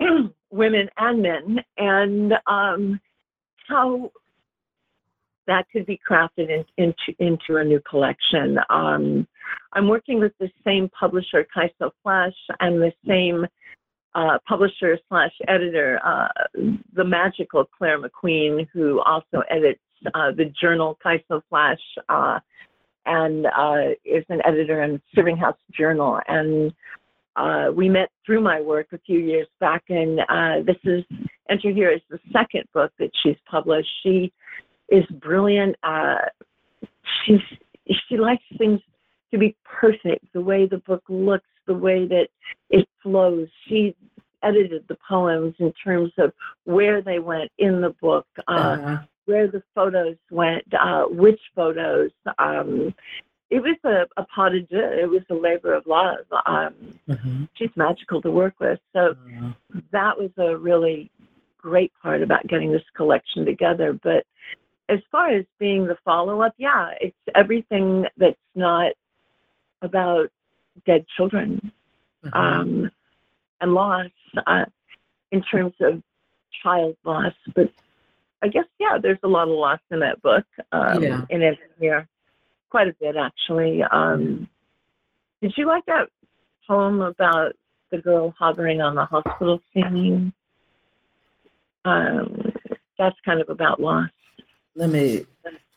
[0.50, 3.00] women and men, and um,
[3.68, 4.10] how
[5.46, 8.58] that could be crafted in, into into a new collection.
[8.70, 9.26] Um,
[9.72, 13.46] I'm working with the same publisher, KYSO Flash, and the same
[14.14, 16.28] uh, publisher slash editor, uh,
[16.94, 19.80] the magical Clare MacQueen, who also edits
[20.14, 22.40] uh, the journal KYSO Flash uh,
[23.06, 26.20] and uh, is an editor in Serving House Journal.
[26.28, 26.72] And
[27.36, 31.04] uh, we met through my work a few years back, and uh, this is
[31.48, 33.88] Enter Here is the second book that she's published.
[34.02, 34.32] She
[34.88, 35.76] is brilliant.
[35.82, 36.16] Uh,
[37.24, 37.40] she's
[38.08, 38.80] she likes things
[39.32, 42.28] to be perfect, the way the book looks, the way that
[42.68, 43.48] it flows.
[43.68, 43.96] She
[44.42, 46.32] edited the poems in terms of
[46.64, 48.96] where they went in the book, uh, uh-huh
[49.30, 52.10] where the photos went, uh, which photos.
[52.38, 52.92] Um,
[53.50, 54.98] it was a, a deux.
[55.00, 56.24] It was a labor of love.
[56.46, 56.74] Um,
[57.08, 57.44] mm-hmm.
[57.54, 58.78] She's magical to work with.
[58.92, 59.80] So mm-hmm.
[59.92, 61.10] that was a really
[61.58, 63.92] great part about getting this collection together.
[63.92, 64.24] But
[64.88, 68.92] as far as being the follow up, yeah, it's everything that's not
[69.82, 70.30] about
[70.86, 71.72] dead children
[72.24, 72.38] mm-hmm.
[72.38, 72.90] um,
[73.60, 74.10] and loss
[74.46, 74.64] uh,
[75.32, 76.02] in terms of
[76.62, 77.70] child loss, but
[78.42, 80.44] I guess yeah, there's a lot of loss in that book.
[80.72, 81.22] Um, yeah.
[81.28, 82.08] In it here,
[82.70, 83.82] quite a bit actually.
[83.82, 84.48] Um,
[85.42, 86.08] did you like that
[86.66, 87.52] poem about
[87.90, 90.32] the girl hovering on the hospital ceiling?
[91.84, 92.52] Um,
[92.98, 94.10] that's kind of about loss.
[94.74, 95.26] Let me.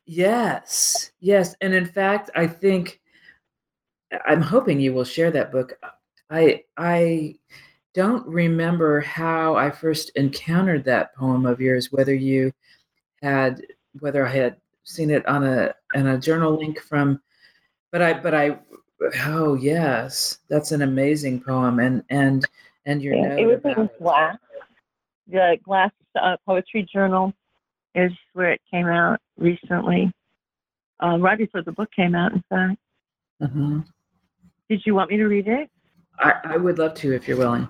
[0.06, 3.00] Yes, yes, and in fact, I think
[4.28, 5.74] I'm hoping you will share that book.
[6.30, 7.36] I I
[7.94, 12.52] don't remember how I first encountered that poem of yours, whether you
[13.22, 13.62] had
[14.00, 17.22] whether I had seen it on a on a journal link from
[17.92, 18.60] but I but I
[19.26, 22.46] oh yes, that's an amazing poem and and
[22.86, 24.38] and your yeah, it was in glass.
[25.28, 27.34] The glass uh, poetry journal
[27.96, 30.12] is where it came out recently.
[31.04, 32.78] uh, right before the book came out, in fact.
[33.42, 33.80] Mm-hmm.
[34.70, 35.70] Did you want me to read it?
[36.20, 37.68] I, I would love to if you're willing.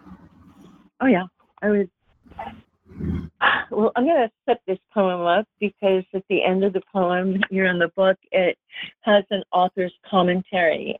[1.01, 1.24] Oh, yeah,
[1.61, 1.89] I would.
[3.72, 7.41] Well, I'm going to set this poem up because at the end of the poem
[7.50, 8.58] here in the book, it
[9.02, 11.00] has an author's commentary.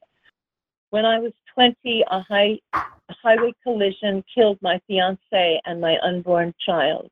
[0.90, 2.82] When I was 20, a, high, a
[3.22, 7.12] highway collision killed my fiance and my unborn child.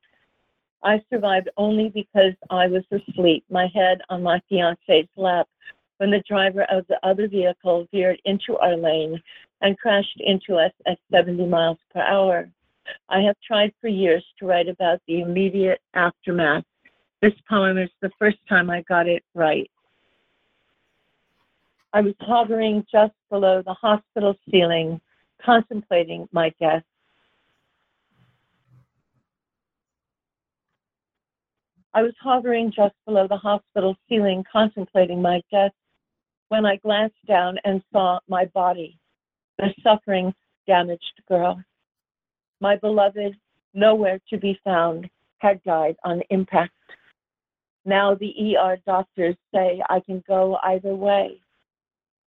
[0.82, 5.48] I survived only because I was asleep, my head on my fiance's lap,
[5.98, 9.22] when the driver of the other vehicle veered into our lane
[9.60, 12.48] and crashed into us at 70 miles per hour.
[13.12, 16.64] I have tried for years to write about the immediate aftermath.
[17.20, 19.70] This poem is the first time I got it right.
[21.92, 24.98] I was hovering just below the hospital ceiling,
[25.44, 26.84] contemplating my death.
[31.92, 35.72] I was hovering just below the hospital ceiling, contemplating my death,
[36.48, 38.98] when I glanced down and saw my body,
[39.58, 40.34] the suffering,
[40.66, 41.62] damaged girl.
[42.62, 43.34] My beloved,
[43.74, 46.72] nowhere to be found, had died on impact.
[47.84, 51.40] Now the ER doctors say I can go either way.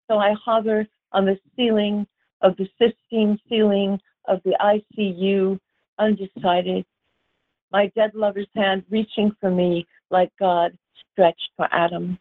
[0.09, 2.07] So I hover on the ceiling
[2.39, 5.59] of the Sistine ceiling of the ICU,
[5.99, 6.86] undecided.
[7.73, 10.71] My dead lover's hand reaching for me like God
[11.11, 12.17] stretched for Adam.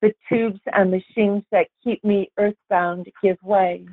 [0.00, 3.86] The tubes and machines that keep me earthbound give way.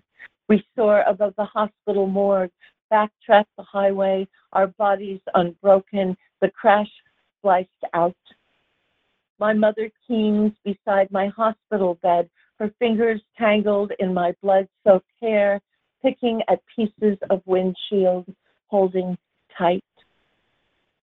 [0.47, 2.49] We soar above the hospital morgue,
[2.91, 6.89] backtrack the highway, our bodies unbroken, the crash
[7.41, 8.15] sliced out.
[9.39, 12.29] My mother keens beside my hospital bed,
[12.59, 15.61] her fingers tangled in my blood soaked hair,
[16.01, 18.25] picking at pieces of windshield,
[18.67, 19.17] holding
[19.57, 19.83] tight.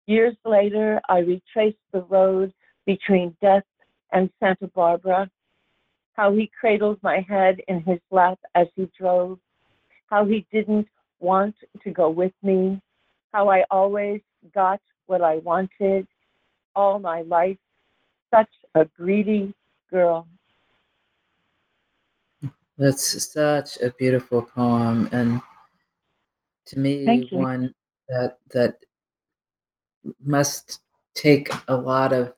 [0.06, 2.52] Years later, I retraced the road
[2.86, 3.64] between death
[4.12, 5.30] and Santa Barbara,
[6.14, 9.38] how he cradled my head in his lap as he drove,
[10.10, 10.86] how he didn't
[11.20, 12.80] want to go with me,
[13.32, 14.20] how I always
[14.54, 16.06] got what I wanted
[16.74, 17.58] all my life.
[18.32, 19.54] Such a greedy
[19.90, 20.26] girl.
[22.76, 25.40] That's such a beautiful poem, and
[26.66, 27.72] to me, one
[28.08, 28.76] that that
[30.24, 30.80] must
[31.14, 32.34] take a lot of,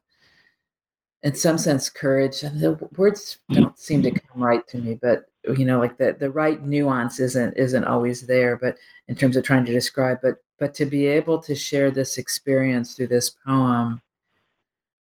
[1.23, 2.43] in some sense, courage.
[2.43, 5.25] And the words don't seem to come right to me, but
[5.57, 8.57] you know, like the the right nuance isn't isn't always there.
[8.57, 8.77] But
[9.09, 12.95] in terms of trying to describe, but but to be able to share this experience
[12.95, 14.01] through this poem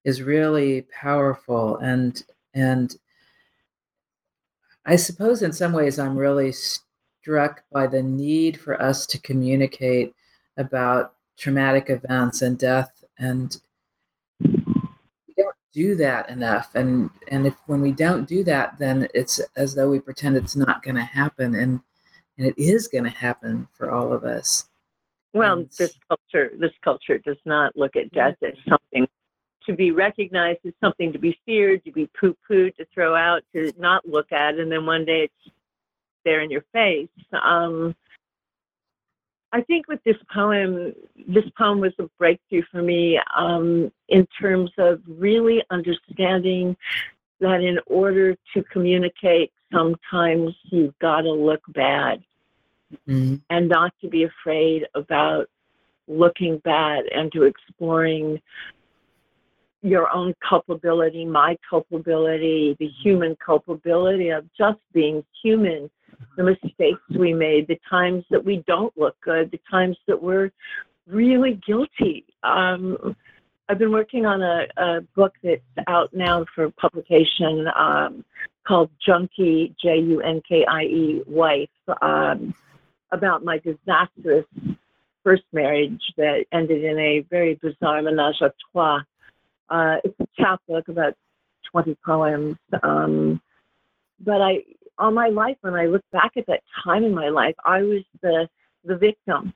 [0.04, 2.22] is really powerful and
[2.54, 2.96] and
[4.86, 10.14] I suppose in some ways I'm really struck by the need for us to communicate
[10.56, 13.60] about traumatic events and death and
[15.76, 16.74] do that enough.
[16.74, 20.56] And and if when we don't do that then it's as though we pretend it's
[20.56, 21.80] not going to happen and
[22.38, 24.68] and it is going to happen for all of us.
[25.34, 29.06] Well and, this culture this culture does not look at death as something
[29.66, 33.42] to be recognized as something to be feared, to be poo pooed, to throw out,
[33.52, 35.54] to not look at, and then one day it's
[36.24, 37.08] there in your face.
[37.32, 37.94] Um,
[39.56, 40.92] I think with this poem,
[41.26, 46.76] this poem was a breakthrough for me um, in terms of really understanding
[47.40, 52.22] that in order to communicate, sometimes you've got to look bad
[53.08, 53.36] mm-hmm.
[53.48, 55.48] and not to be afraid about
[56.06, 58.38] looking bad and to exploring
[59.80, 65.90] your own culpability, my culpability, the human culpability of just being human,
[66.36, 70.50] the mistakes we made, the times that we don't look good, the times that we're
[71.06, 72.24] really guilty.
[72.42, 73.16] Um,
[73.68, 78.24] I've been working on a, a, book that's out now for publication um,
[78.66, 81.68] called Junkie, J U N K I E, Wife,
[82.00, 82.54] um,
[83.10, 84.46] about my disastrous
[85.24, 89.00] first marriage that ended in a very bizarre menage a trois
[89.68, 91.14] uh, it's a chapbook, about
[91.70, 92.56] 20 poems.
[92.82, 93.40] Um,
[94.20, 94.62] but I,
[94.98, 98.02] all my life, when I look back at that time in my life, I was
[98.22, 98.48] the
[98.84, 99.52] the victim.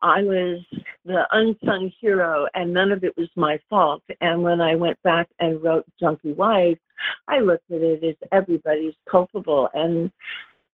[0.00, 0.60] I was
[1.04, 4.02] the unsung hero, and none of it was my fault.
[4.20, 6.78] And when I went back and wrote Junkie Wife,
[7.26, 9.68] I looked at it as everybody's culpable.
[9.74, 10.12] And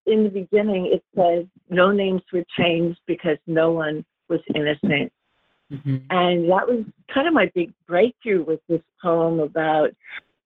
[0.05, 5.11] in the beginning, it says no names were changed because no one was innocent.
[5.71, 5.97] Mm-hmm.
[6.09, 6.83] And that was
[7.13, 9.91] kind of my big breakthrough with this poem about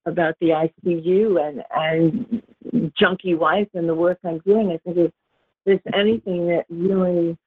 [0.06, 2.44] about the ICU and and
[2.98, 4.72] junkie wife and the work I'm doing.
[4.72, 5.12] I think if
[5.66, 7.38] there's anything that really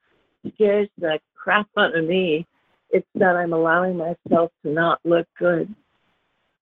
[0.55, 2.47] scares the crap out of me,
[2.91, 5.73] it's that I'm allowing myself to not look good.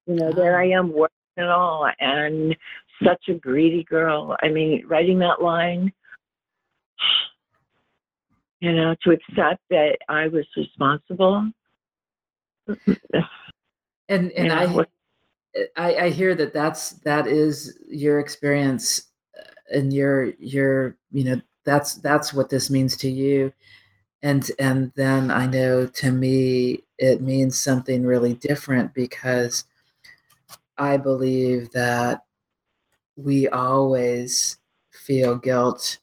[0.07, 0.61] You know, there ah.
[0.61, 2.57] I am working and all, and
[3.03, 4.37] such a greedy girl.
[4.43, 5.93] I mean, writing that line,
[8.61, 11.51] you know, to accept that I was responsible.
[14.09, 14.67] and and I,
[15.77, 21.41] I I hear that that's that is your experience uh, and your your you know
[21.65, 23.53] that's that's what this means to you.
[24.23, 29.65] And and then i know to me it means something really different because
[30.77, 32.25] i believe that
[33.17, 34.59] we always
[34.91, 35.99] feel guilt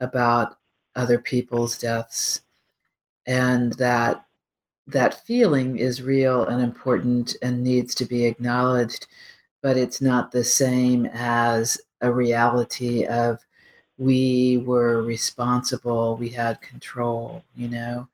[0.00, 0.58] about
[0.96, 2.42] other people's deaths
[3.26, 4.24] and that
[4.92, 9.06] that feeling is real and important and needs to be acknowledged
[9.62, 13.38] but it's not the same as a reality of
[13.98, 18.08] we were responsible, we had control, you know.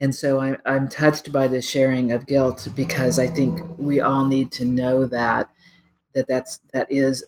[0.00, 4.26] And so I'm, I'm touched by the sharing of guilt because I think we all
[4.26, 5.50] need to know that
[6.14, 7.24] that that's that is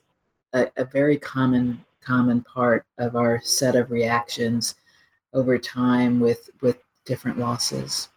[0.52, 4.74] a, a very common common part of our set of reactions
[5.32, 8.10] over time with with different losses.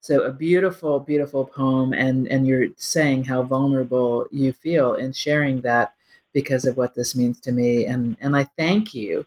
[0.00, 5.60] So a beautiful, beautiful poem, and and you're saying how vulnerable you feel in sharing
[5.60, 5.94] that
[6.32, 7.86] because of what this means to me.
[7.86, 9.26] And, and I thank you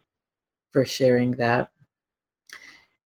[0.71, 1.69] for sharing that.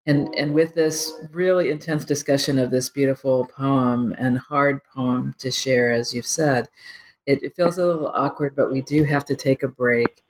[0.07, 5.51] And, and with this really intense discussion of this beautiful poem and hard poem to
[5.51, 6.69] share, as you've said,
[7.27, 10.23] it, it feels a little awkward, but we do have to take a break.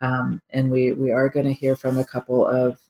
[0.00, 2.80] Um, and we, we are going to hear from a couple of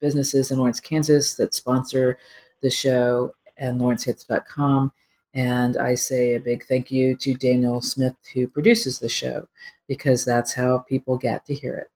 [0.00, 2.18] businesses in Lawrence, Kansas that sponsor
[2.60, 4.92] the show and lawrencehits.com.
[5.34, 9.46] And I say a big thank you to Daniel Smith, who produces the show,
[9.86, 11.90] because that's how people get to hear it.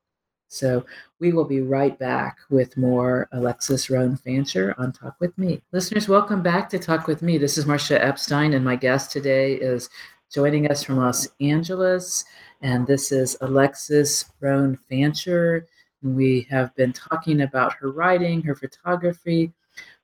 [0.49, 0.85] So
[1.21, 5.63] we will be right back with more Alexis Rhone Fancher on Talk with Me.
[5.73, 7.39] Listeners, welcome back to Talk with Me.
[7.39, 9.89] This is Marcia Epstein, and my guest today is
[10.33, 12.25] joining us from Los Angeles.
[12.63, 15.67] And this is Alexis Rhone Fancher.
[16.03, 19.53] And we have been talking about her writing, her photography,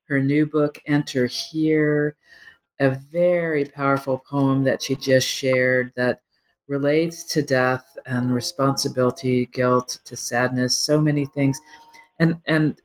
[0.09, 2.17] her new book, Enter Here
[2.81, 6.21] a very powerful poem that she just shared that
[6.69, 11.59] relates to death and responsibility, guilt, to sadness, so many things.
[12.19, 12.81] And and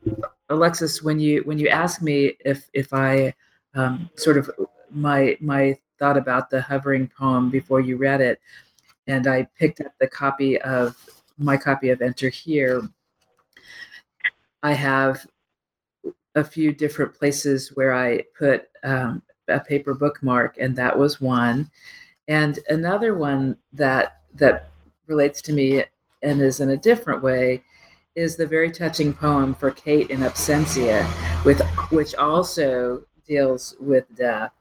[0.49, 3.33] Alexis, when you when you ask me if if I
[3.75, 4.49] um, sort of
[4.89, 8.39] my my thought about the hovering poem before you read it,
[9.07, 10.95] and I picked up the copy of
[11.37, 12.81] my copy of Enter Here.
[14.63, 15.25] I have
[16.35, 21.69] a few different places where I put um, a paper bookmark, and that was one.
[22.27, 24.69] And another one that that
[25.07, 25.83] relates to me
[26.23, 27.63] and is in a different way
[28.15, 31.05] is the very touching poem for Kate in Absentia,
[31.43, 34.51] with which also deals with death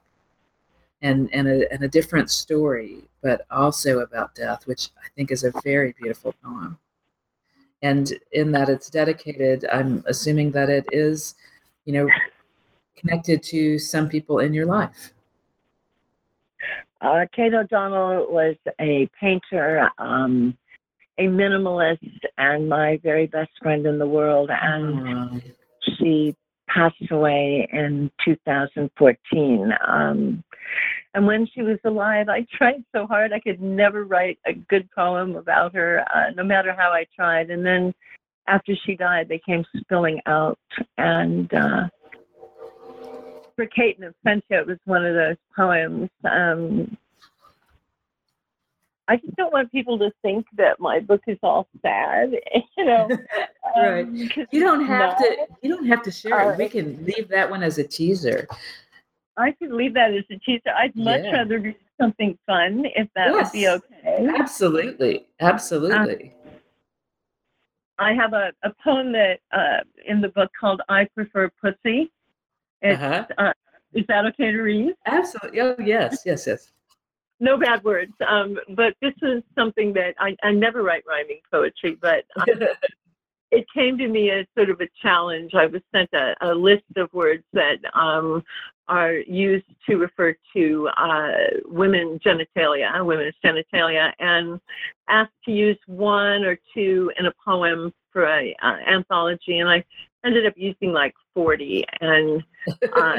[1.03, 5.45] and and a, and a different story, but also about death, which I think is
[5.45, 6.79] a very beautiful poem.
[7.83, 11.35] And in that it's dedicated, I'm assuming that it is,
[11.91, 12.09] you know,
[12.97, 15.13] connected to some people in your life?
[17.01, 20.57] Uh, Kate O'Donnell was a painter, um,
[21.19, 24.51] a minimalist, and my very best friend in the world.
[24.53, 25.43] And
[25.99, 26.37] she
[26.69, 29.73] passed away in 2014.
[29.89, 30.45] Um,
[31.15, 33.33] and when she was alive, I tried so hard.
[33.33, 37.51] I could never write a good poem about her, uh, no matter how I tried.
[37.51, 37.93] And then
[38.51, 40.59] after she died, they came spilling out.
[40.99, 41.89] And uh,
[43.57, 46.11] for Kate and Absentia, it was one of those poems.
[46.25, 46.97] Um,
[49.09, 52.33] I just don't want people to think that my book is all sad,
[52.77, 53.09] you know.
[53.77, 54.05] right.
[54.05, 54.15] Um,
[54.53, 55.47] you don't have to.
[55.63, 56.59] You don't have to share it.
[56.59, 58.47] We can leave that one as a teaser.
[59.37, 60.71] I could leave that as a teaser.
[60.77, 61.33] I'd much yeah.
[61.33, 64.29] rather do something fun if that yes, would be okay.
[64.39, 66.35] Absolutely, absolutely.
[66.35, 66.40] Um,
[68.01, 72.11] I have a, a poem that uh, in the book called "I Prefer Pussy."
[72.83, 73.27] uh-huh.
[73.39, 73.53] uh,
[73.93, 74.95] is that okay to read?
[75.07, 75.61] Absolutely.
[75.61, 76.73] Oh, yes, yes, yes.
[77.41, 78.13] No bad words.
[78.27, 82.25] Um, but this is something that I, I never write rhyming poetry, but
[83.51, 85.55] it came to me as sort of a challenge.
[85.55, 88.43] I was sent a, a list of words that um,
[88.89, 91.33] are used to refer to uh,
[91.67, 94.61] women genitalia, women's genitalia, and
[95.09, 99.59] asked to use one or two in a poem for an uh, anthology.
[99.59, 99.85] And I
[100.25, 102.43] ended up using like 40 and
[102.97, 103.19] uh,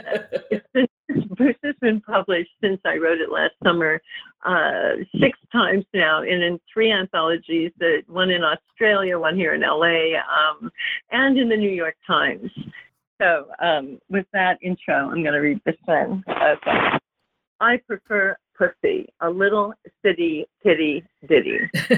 [0.73, 0.87] this
[1.29, 4.01] book has been published since i wrote it last summer
[4.45, 9.61] uh, six times now and in three anthologies that one in australia one here in
[9.61, 10.71] la um,
[11.11, 12.51] and in the new york times.
[13.21, 16.23] So um, with that intro i'm going to read this one.
[16.27, 16.97] Okay.
[17.61, 19.73] I prefer pussy, a little
[20.03, 21.59] city kitty ditty.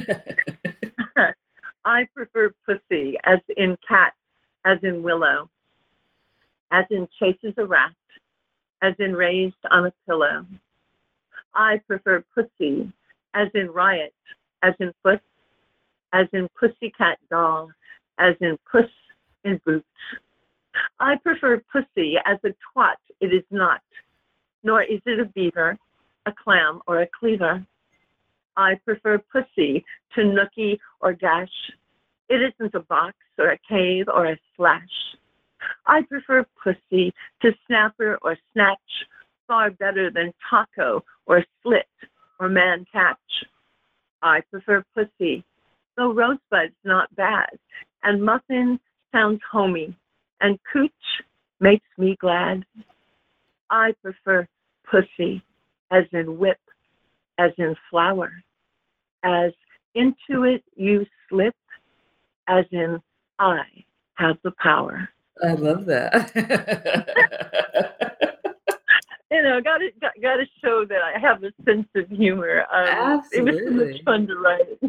[1.85, 4.13] I prefer pussy as in cat,
[4.65, 5.49] as in willow,
[6.71, 7.91] as in chases a rat,
[8.81, 10.45] as in raised on a pillow.
[11.55, 12.91] I prefer pussy
[13.33, 14.13] as in riot,
[14.63, 15.21] as in foot,
[16.13, 17.69] as in pussycat doll,
[18.19, 18.89] as in puss
[19.43, 19.85] in boots.
[20.99, 23.81] I prefer pussy as a twat, it is not,
[24.63, 25.77] nor is it a beaver,
[26.25, 27.65] a clam, or a cleaver.
[28.55, 29.83] I prefer pussy
[30.15, 31.51] to nookie or gash.
[32.33, 34.81] It isn't a box or a cave or a slash.
[35.85, 37.13] I prefer pussy
[37.43, 38.79] to snapper or snatch
[39.47, 41.85] far better than taco or slit
[42.39, 43.19] or man catch.
[44.23, 45.43] I prefer pussy,
[45.95, 47.51] though rosebud's not bad,
[48.01, 48.79] and muffin
[49.11, 49.95] sounds homey,
[50.41, 50.91] and cooch
[51.59, 52.65] makes me glad.
[53.69, 54.47] I prefer
[54.89, 55.43] pussy,
[55.91, 56.61] as in whip,
[57.37, 58.31] as in flower,
[59.23, 59.51] as
[59.93, 61.53] into it you slip,
[62.47, 63.01] as in
[63.39, 63.63] I
[64.15, 65.09] have the power.
[65.43, 66.31] I love that.
[69.31, 72.65] you know, got to got, to show that I have a sense of humor.
[72.71, 74.79] Um, Absolutely, it was so much fun to write.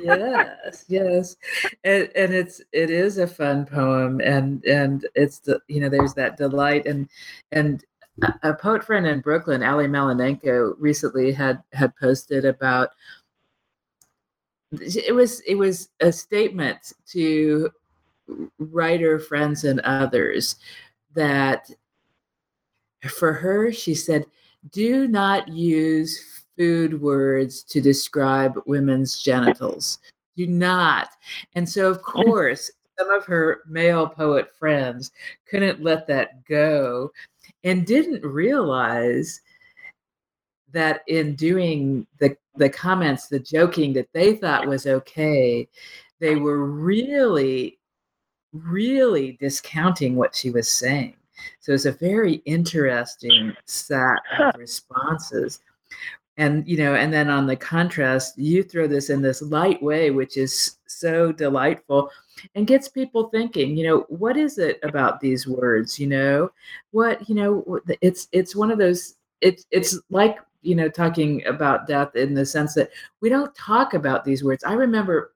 [0.00, 1.36] yes, yes,
[1.84, 6.14] and, and it's it is a fun poem, and and it's the you know there's
[6.14, 7.08] that delight and
[7.52, 7.84] and
[8.42, 12.90] a poet friend in Brooklyn, Ally Malinenko, recently had had posted about
[14.72, 17.70] it was it was a statement to
[18.58, 20.56] writer friends and others
[21.14, 21.68] that
[23.08, 24.24] for her she said
[24.70, 29.98] do not use food words to describe women's genitals.
[30.36, 31.08] Do not.
[31.54, 35.10] And so of course some of her male poet friends
[35.48, 37.10] couldn't let that go
[37.64, 39.40] and didn't realize
[40.72, 45.68] that in doing the the comments, the joking that they thought was okay,
[46.18, 47.78] they were really,
[48.52, 51.16] really discounting what she was saying.
[51.60, 55.60] So it's a very interesting set of responses.
[56.36, 60.10] And you know, and then on the contrast, you throw this in this light way,
[60.10, 62.10] which is so delightful
[62.54, 66.50] and gets people thinking you know what is it about these words you know
[66.90, 71.86] what you know it's it's one of those it's it's like you know talking about
[71.86, 72.90] death in the sense that
[73.20, 74.64] we don't talk about these words.
[74.64, 75.32] I remember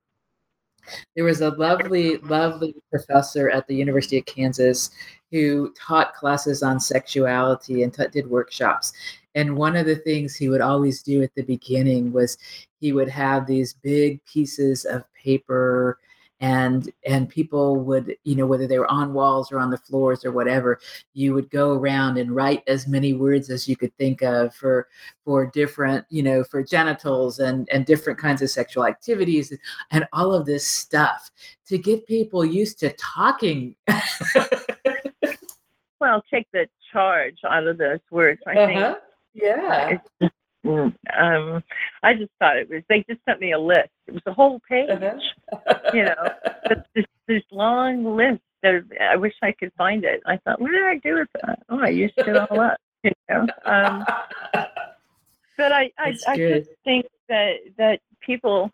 [1.16, 4.90] there was a lovely lovely professor at the university of kansas
[5.30, 8.92] who taught classes on sexuality and t- did workshops.
[9.34, 12.38] And one of the things he would always do at the beginning was
[12.80, 15.98] he would have these big pieces of paper
[16.40, 20.24] and and people would you know whether they were on walls or on the floors
[20.24, 20.80] or whatever
[21.12, 24.88] you would go around and write as many words as you could think of for
[25.24, 29.56] for different you know for genitals and and different kinds of sexual activities
[29.92, 31.30] and all of this stuff
[31.66, 33.74] to get people used to talking.
[36.00, 38.66] Well take the charge out of those words i uh-huh.
[38.66, 38.98] think
[40.22, 40.30] yeah
[40.64, 41.62] um,
[42.02, 42.82] I just thought it was.
[42.88, 43.90] They just sent me a list.
[44.06, 44.90] It was a whole page.
[44.90, 45.74] Uh-huh.
[45.92, 46.14] you know,
[46.94, 48.40] this, this long list.
[48.62, 50.22] Of, I wish I could find it.
[50.24, 51.58] I thought, what did I do with that?
[51.68, 52.78] Oh, I used it all up.
[53.02, 53.46] You know.
[53.66, 54.06] Um,
[55.58, 58.70] but I, I, I just think that that people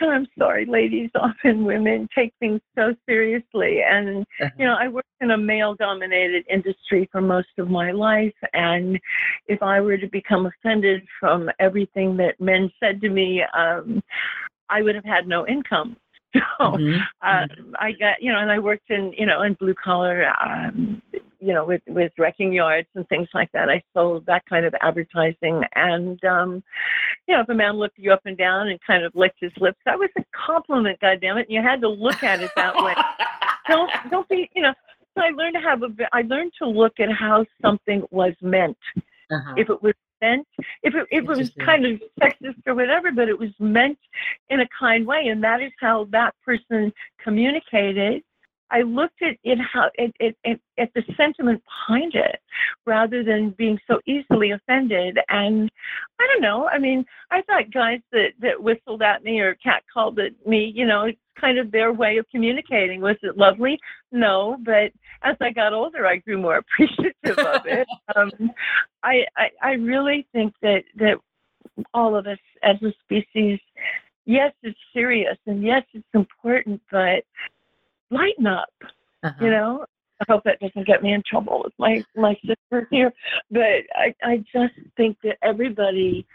[0.00, 3.80] I'm sorry, ladies, often women take things so seriously.
[3.88, 4.50] And, uh-huh.
[4.58, 8.34] you know, I worked in a male dominated industry for most of my life.
[8.52, 8.98] And
[9.46, 14.02] if I were to become offended from everything that men said to me, um,
[14.68, 15.96] I would have had no income.
[16.58, 16.98] So mm-hmm.
[17.22, 21.00] um, I got, you know, and I worked in, you know, in blue collar, um,
[21.44, 23.68] you know, with with wrecking yards and things like that.
[23.68, 26.62] I sold that kind of advertising, and um,
[27.28, 29.52] you know, if a man looked you up and down and kind of licked his
[29.58, 30.98] lips, that was a compliment.
[31.00, 31.48] Goddamn it!
[31.48, 32.94] And you had to look at it that way.
[33.68, 34.72] don't don't be, you know.
[35.16, 35.88] I learned to have a.
[36.12, 38.78] I learned to look at how something was meant.
[39.30, 39.54] Uh-huh.
[39.56, 40.46] If it was meant,
[40.82, 43.98] if it, if it was kind of sexist or whatever, but it was meant
[44.48, 46.92] in a kind way, and that is how that person
[47.22, 48.22] communicated
[48.70, 52.40] I looked at it how at, at, at, at the sentiment behind it
[52.86, 55.18] rather than being so easily offended.
[55.28, 55.70] And
[56.20, 56.68] I don't know.
[56.68, 60.86] I mean, I thought guys that, that whistled at me or catcalled at me, you
[60.86, 63.00] know, it's kind of their way of communicating.
[63.00, 63.78] Was it lovely?
[64.12, 64.92] No, but
[65.22, 67.86] as I got older, I grew more appreciative of it.
[68.16, 68.30] um,
[69.02, 71.18] I, I I really think that that
[71.92, 73.58] all of us as a species,
[74.26, 77.24] yes, it's serious and yes, it's important, but
[78.14, 78.72] lighten up.
[79.22, 79.44] Uh-huh.
[79.44, 79.86] You know,
[80.20, 83.12] I hope that doesn't get me in trouble with my my sisters here.
[83.50, 86.26] But I I just think that everybody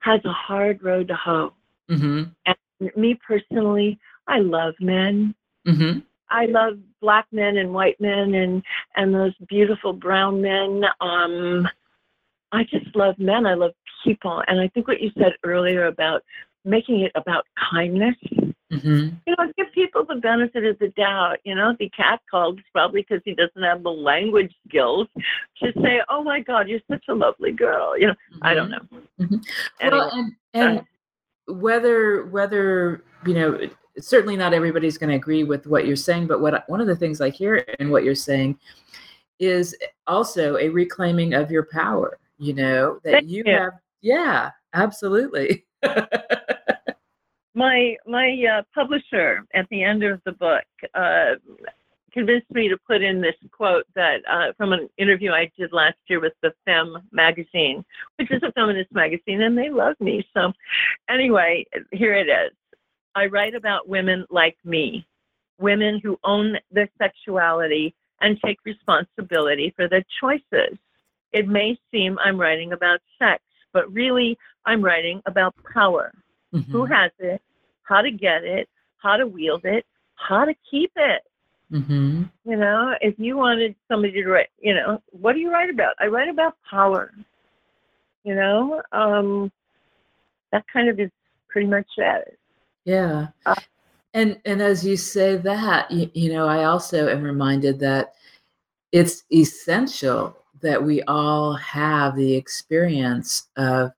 [0.00, 1.52] has a hard road to hoe.
[1.90, 2.22] Mm-hmm.
[2.46, 5.34] And me personally, I love men.
[5.66, 6.00] Mm-hmm.
[6.30, 8.62] I love black men and white men and
[8.96, 10.82] and those beautiful brown men.
[11.00, 11.68] Um,
[12.52, 13.46] I just love men.
[13.46, 13.72] I love
[14.04, 16.22] people, and I think what you said earlier about
[16.64, 18.16] making it about kindness.
[18.72, 19.16] Mm-hmm.
[19.26, 21.38] You know, give people the benefit of the doubt.
[21.44, 25.08] You know, if he catcalled, it's probably because he doesn't have the language skills
[25.62, 28.80] to say, "Oh my God, you're such a lovely girl." You know, I don't know.
[29.20, 29.44] Mhm.
[29.80, 30.84] Anyway, well, and, and
[31.60, 33.58] whether whether you know,
[33.98, 36.96] certainly not everybody's going to agree with what you're saying, but what one of the
[36.96, 38.58] things I hear in what you're saying
[39.38, 42.18] is also a reclaiming of your power.
[42.38, 43.52] You know that Thank you you.
[43.52, 45.66] have, yeah, absolutely.
[47.54, 51.34] my my uh, publisher at the end of the book uh,
[52.12, 55.96] convinced me to put in this quote that uh, from an interview I did last
[56.08, 57.84] year with the Femme magazine,
[58.16, 60.26] which is a feminist magazine, and they love me.
[60.34, 60.52] So,
[61.08, 62.52] anyway, here it is.
[63.14, 65.06] I write about women like me,
[65.58, 70.78] women who own their sexuality and take responsibility for their choices.
[71.32, 73.42] It may seem I'm writing about sex,
[73.72, 76.12] but really I'm writing about power
[76.52, 76.90] who Mhm.
[76.90, 77.40] has it,
[77.84, 81.22] how to get it, how to wield it, how to keep it.
[81.70, 82.30] Mhm.
[82.44, 85.94] You know, if you wanted somebody to write, you know, what do you write about?
[85.98, 87.12] I write about power.
[88.24, 89.50] You know, um,
[90.52, 91.10] that kind of is
[91.48, 92.38] pretty much it.
[92.84, 93.28] Yeah.
[93.46, 93.54] Uh,
[94.14, 98.14] And and as you say that, you, you know, I also am reminded that
[98.92, 103.92] it's essential that we all have the experience of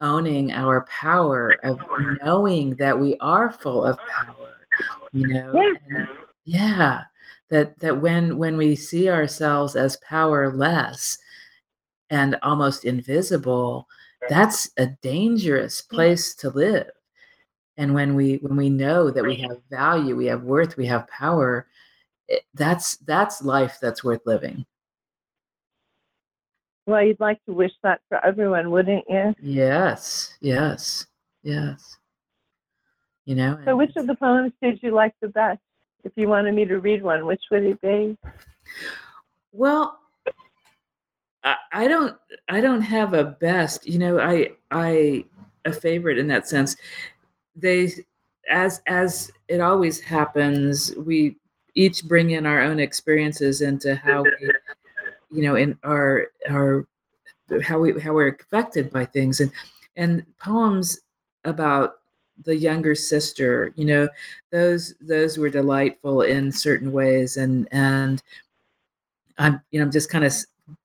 [0.00, 1.80] owning our power, of
[2.22, 4.56] knowing that we are full of power,
[5.12, 5.52] you know.
[5.54, 5.96] Yeah.
[5.96, 6.08] and-
[6.44, 7.02] yeah.
[7.50, 11.18] That that when when we see ourselves as powerless
[12.10, 13.88] and almost invisible,
[14.28, 16.90] that's a dangerous place to live
[17.80, 21.08] and when we when we know that we have value we have worth we have
[21.08, 21.66] power
[22.28, 24.64] it, that's that's life that's worth living
[26.86, 29.34] Well, you'd like to wish that for everyone, wouldn't you?
[29.40, 31.06] yes yes
[31.42, 31.98] yes
[33.24, 35.60] you know So, which of the poems did you like the best?
[36.04, 38.16] If you wanted me to read one, which would it be?
[39.52, 39.98] well
[41.42, 42.16] I, I don't
[42.48, 45.24] i don't have a best you know i i
[45.64, 46.76] a favorite in that sense
[47.56, 47.90] they
[48.50, 51.36] as as it always happens we
[51.74, 54.50] each bring in our own experiences into how we
[55.30, 56.86] you know in our our
[57.62, 59.50] how we how we're affected by things and
[59.96, 61.00] and poems
[61.44, 61.98] about
[62.44, 64.08] the younger sister you know
[64.50, 68.22] those those were delightful in certain ways and and
[69.38, 70.32] i'm you know i'm just kind of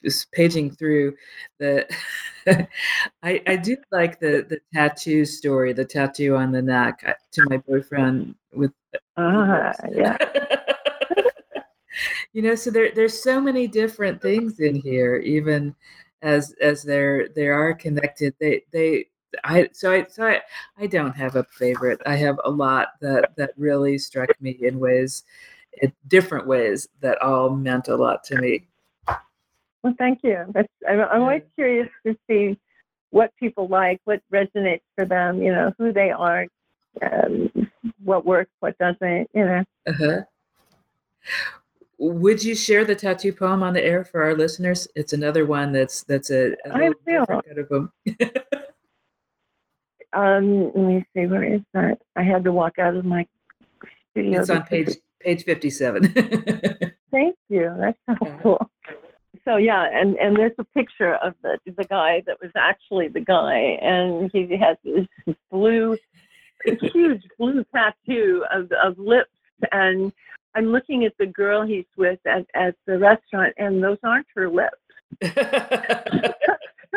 [0.04, 1.16] just paging through
[1.60, 1.88] the
[3.24, 7.46] I, I do like the the tattoo story the tattoo on the neck uh, to
[7.50, 8.72] my boyfriend with
[9.18, 10.18] Ah, yeah.
[12.36, 15.74] you know so there there's so many different things in here even
[16.22, 18.36] as as they're they are connected.
[18.40, 19.06] They they
[19.46, 20.42] i so i so i,
[20.78, 22.02] I don't have a favorite.
[22.06, 25.24] I have a lot that that really struck me in ways
[25.82, 28.68] in different ways that all meant a lot to me.
[29.84, 30.46] Well, thank you.
[30.50, 32.58] That's, I'm, I'm always curious to see
[33.12, 36.48] what people like, what resonates for them, you know, who they are,
[37.04, 37.52] um,
[38.04, 39.64] what works, what doesn't, you know.
[39.86, 40.22] uh-huh
[41.98, 45.72] would you share the tattoo poem on the air for our listeners it's another one
[45.72, 47.26] that's that's a, a I will.
[47.26, 47.90] kind of.
[50.16, 52.00] Um, let me see, where is that?
[52.16, 53.28] I had to walk out of my
[54.12, 54.40] studio.
[54.40, 56.14] it's on page page 57
[57.12, 57.76] Thank you.
[57.78, 58.72] That's so cool.
[59.44, 63.20] So yeah, and and there's a picture of the the guy that was actually the
[63.20, 65.98] guy, and he has this blue,
[66.66, 69.30] huge blue tattoo of of lips,
[69.72, 70.12] and
[70.56, 74.50] I'm looking at the girl he's with at at the restaurant, and those aren't her
[74.50, 74.78] lips.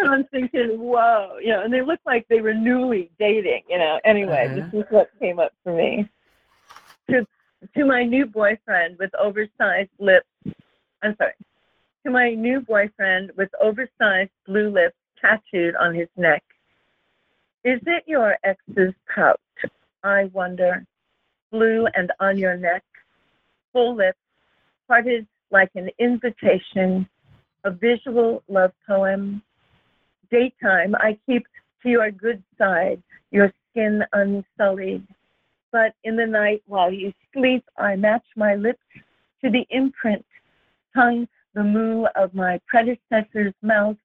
[0.01, 3.79] And I'm thinking, whoa, you know, and they look like they were newly dating, you
[3.79, 3.99] know.
[4.05, 4.55] Anyway, Uh-huh.
[4.71, 6.09] this is what came up for me.
[7.11, 7.27] To
[7.75, 10.29] to my new boyfriend with oversized lips.
[11.03, 11.33] I'm sorry.
[12.07, 16.45] To my new boyfriend with oversized blue lips tattooed on his neck.
[17.65, 19.41] Is it your ex's pout?
[20.05, 20.85] I wonder.
[21.51, 22.85] Blue and on your neck,
[23.73, 24.19] full lips,
[24.87, 27.09] parted like an invitation,
[27.64, 29.43] a visual love poem.
[30.31, 31.47] Daytime, I keep
[31.83, 35.07] to your good side, your skin unsullied.
[35.73, 38.81] But in the night, while you sleep, I match my lips
[39.43, 40.25] to the imprint
[40.95, 43.97] tongue the moo of my predecessor's mouth,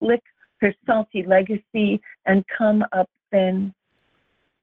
[0.00, 0.22] lick
[0.60, 3.72] her salty legacy, and come up thin.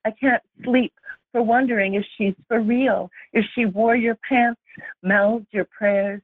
[0.05, 0.93] I can't sleep
[1.35, 4.61] for wondering if she's for real, if she wore your pants,
[5.03, 6.21] mouthed your prayers,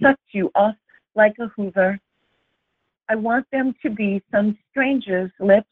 [0.00, 0.76] sucked you off
[1.16, 1.98] like a hoover.
[3.08, 5.66] I want them to be some stranger's lips,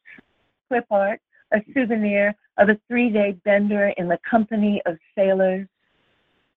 [0.67, 1.21] clip art,
[1.53, 5.69] a souvenir of a three day bender in the company of sailors.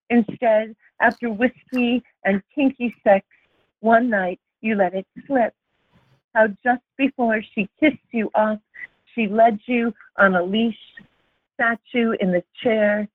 [0.09, 3.27] Instead, after whiskey and kinky sex,
[3.81, 5.53] one night you let it slip.
[6.33, 8.57] How just before she kissed you off,
[9.13, 10.79] she led you on a leash,
[11.93, 13.07] you in the chair,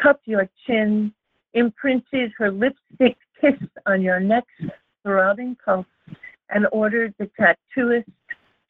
[0.00, 1.12] cupped your chin,
[1.54, 3.54] imprinted her lipstick kiss
[3.86, 4.46] on your neck's
[5.02, 5.86] throbbing pulse,
[6.50, 8.04] and ordered the tattooist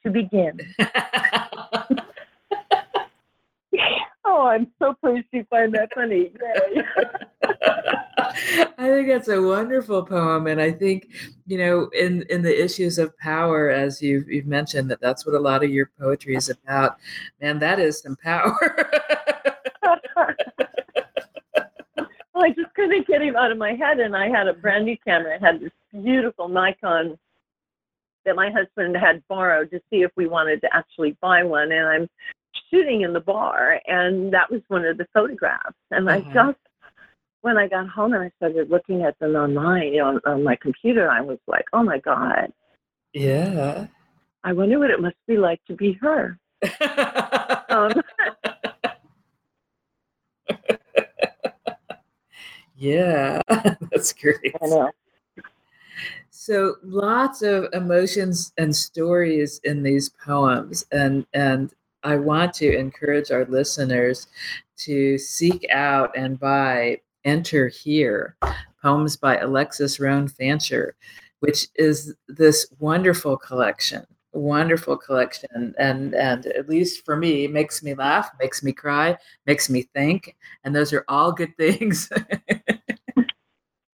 [0.05, 0.59] to begin.
[4.24, 6.33] oh, I'm so pleased you find that funny.
[8.78, 11.09] I think that's a wonderful poem, and I think
[11.47, 15.34] you know, in in the issues of power, as you've you've mentioned, that that's what
[15.34, 16.99] a lot of your poetry is about.
[17.40, 18.59] Man, that is some power.
[19.82, 19.99] well,
[22.36, 24.97] I just couldn't get him out of my head, and I had a brand new
[24.99, 25.38] camera.
[25.40, 27.18] I had this beautiful Nikon
[28.24, 31.86] that my husband had borrowed to see if we wanted to actually buy one, and
[31.86, 32.09] I'm
[32.70, 36.28] shooting in the bar, and that was one of the photographs, and uh-huh.
[36.28, 36.59] I just
[37.47, 40.42] when I got home and I started looking at them online, you know, on, on
[40.42, 42.53] my computer, I was like, oh my God.
[43.12, 43.86] Yeah.
[44.42, 46.40] I wonder what it must be like to be her.
[47.68, 47.92] um,
[52.76, 54.57] yeah, that's great.
[54.61, 54.90] I know.
[56.30, 61.72] So lots of emotions and stories in these poems, and and
[62.03, 64.26] I want to encourage our listeners
[64.78, 68.37] to seek out and buy Enter Here,
[68.81, 70.97] poems by Alexis Rhone Fancher,
[71.41, 74.07] which is this wonderful collection
[74.37, 75.74] wonderful collection.
[75.79, 79.16] And and at least for me makes me laugh makes me cry
[79.47, 80.37] makes me think.
[80.64, 82.11] And those are all good things.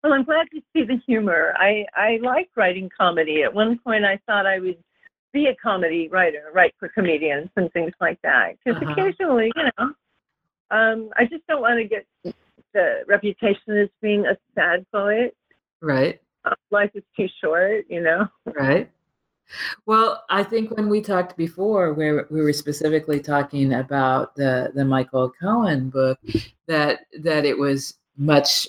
[0.03, 1.53] Well i'm glad to see the humor.
[1.57, 3.43] I i like writing comedy.
[3.43, 4.77] At one point i thought i would
[5.31, 8.55] be a comedy writer write for comedians and things like that.
[8.65, 8.91] Because uh-huh.
[8.93, 9.93] occasionally you know
[10.71, 12.35] um, i just don't want to get
[12.73, 15.35] the reputation as being a sad poet.
[15.81, 16.21] Right.
[16.45, 18.27] Uh, life is too short, you know.
[18.45, 18.89] Right.
[19.85, 24.85] Well, I think when we talked before, where we were specifically talking about the the
[24.85, 26.19] Michael Cohen book,
[26.67, 28.67] that that it was much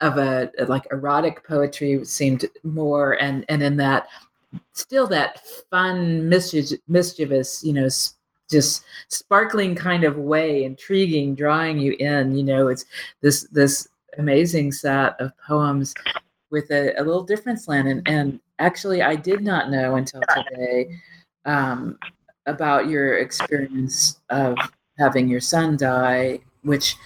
[0.00, 4.08] of a like erotic poetry seemed more, and and in that
[4.72, 7.88] still that fun mischievous, mischievous you know
[8.50, 12.36] just sparkling kind of way, intriguing, drawing you in.
[12.36, 12.84] You know, it's
[13.20, 13.88] this this
[14.18, 15.94] amazing set of poems
[16.50, 17.88] with a, a little different slant.
[17.88, 20.88] And, and actually, I did not know until today
[21.44, 21.98] um,
[22.46, 24.56] about your experience of
[24.98, 26.96] having your son die, which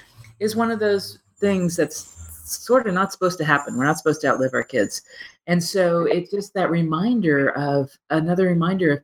[0.40, 2.12] is one of those things that's
[2.44, 3.76] sort of not supposed to happen.
[3.76, 5.02] We're not supposed to outlive our kids.
[5.46, 9.00] And so it's just that reminder of another reminder of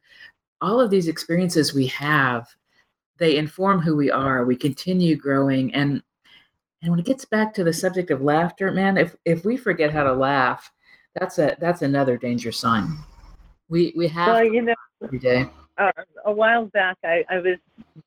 [0.61, 2.49] all of these experiences we have
[3.19, 6.03] they inform who we are we continue growing and
[6.83, 9.93] and when it gets back to the subject of laughter man if if we forget
[9.93, 10.71] how to laugh
[11.19, 12.97] that's a that's another danger sign.
[13.69, 15.47] We we have well, you know every day.
[15.79, 15.93] uh,
[16.25, 17.59] a while back I, I was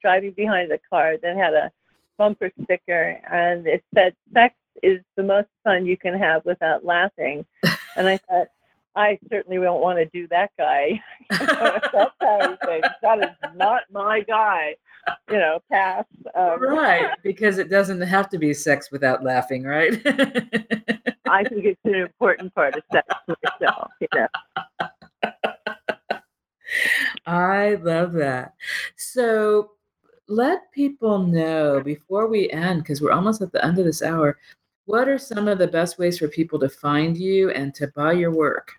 [0.01, 1.71] driving behind a car that had a
[2.17, 7.45] bumper sticker and it said sex is the most fun you can have without laughing.
[7.97, 8.47] And i thought
[8.95, 11.01] I certainly don't want to do that guy.
[11.29, 14.75] That's how he That is not my guy.
[15.29, 16.05] You know, pass.
[16.35, 19.93] Um, right, because it doesn't have to be sex without laughing, right?
[21.27, 23.91] I think it's an important part of sex myself.
[23.99, 24.27] You know.
[27.25, 28.53] I love that.
[28.95, 29.71] So
[30.27, 34.37] let people know before we end, because we're almost at the end of this hour,
[34.85, 38.13] what are some of the best ways for people to find you and to buy
[38.13, 38.71] your work?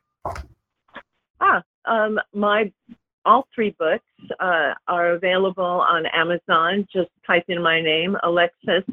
[1.41, 2.71] Ah, um, my
[3.25, 4.05] all three books
[4.41, 6.87] uh, are available on Amazon.
[6.93, 8.85] Just type in my name, Alexis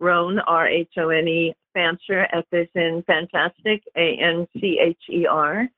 [0.00, 4.98] Rhone, R H O N E, Fancher, F is in fantastic, A N C H
[5.10, 5.68] E R.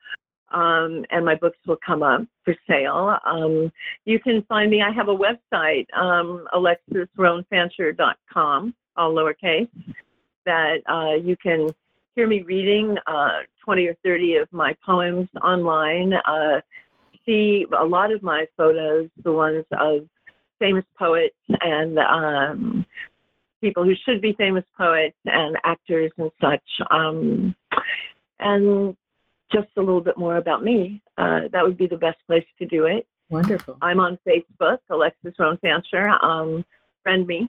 [0.52, 3.18] Um, and my books will come up for sale.
[3.24, 3.72] Um,
[4.04, 9.70] you can find me, I have a website, um, alexisrhonefancher.com, all lowercase,
[10.44, 11.70] that uh, you can
[12.14, 16.60] hear me reading uh, 20 or 30 of my poems online, uh,
[17.24, 20.08] see a lot of my photos, the ones of
[20.58, 22.86] famous poets and um,
[23.60, 26.62] people who should be famous poets and actors and such.
[26.90, 27.54] Um,
[28.38, 28.96] and
[29.52, 32.66] just a little bit more about me, uh, that would be the best place to
[32.66, 33.06] do it.
[33.30, 33.78] Wonderful.
[33.80, 36.08] I'm on Facebook, Alexis Rhone Fancher.
[36.22, 36.64] Um,
[37.02, 37.48] friend me.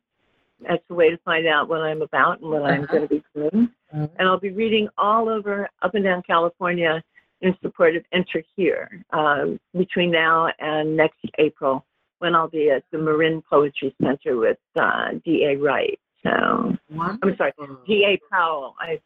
[0.68, 2.92] That's the way to find out what I'm about and what I'm Uh-huh.
[2.98, 3.70] going to be doing.
[3.94, 7.04] Uh, And I'll be reading all over, up and down California
[7.42, 11.86] in support of Enter Here um, between now and next April
[12.20, 15.58] when I'll be at the Marin Poetry Center with uh, D.A.
[15.58, 16.00] Wright.
[16.24, 16.74] So,
[17.22, 17.52] I'm sorry.
[17.86, 18.18] D.A.
[18.32, 18.76] Powell.
[18.80, 19.00] I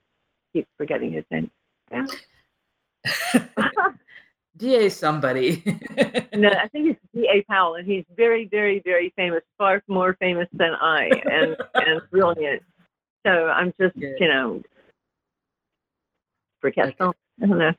[0.54, 1.50] keep forgetting his name.
[1.92, 2.06] Yeah.
[4.58, 5.64] DA somebody.
[6.34, 7.44] No, I think it's D.A.
[7.52, 12.62] Powell, and he's very, very, very famous, far more famous than I, and and brilliant.
[13.26, 14.18] So I'm just, Good.
[14.20, 14.62] you know,
[16.62, 17.16] forgetful.
[17.42, 17.74] I don't know.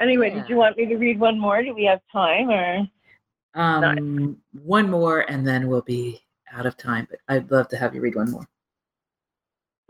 [0.00, 0.40] Anyway, Yeah.
[0.42, 1.62] did you want me to read one more?
[1.62, 2.86] Do we have time, or
[3.54, 6.20] um, one more, and then we'll be
[6.52, 7.06] out of time.
[7.08, 8.46] But I'd love to have you read one more.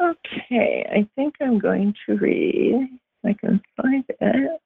[0.01, 0.87] okay?
[0.89, 2.89] I think I'm going to read.
[3.25, 4.61] I can find it.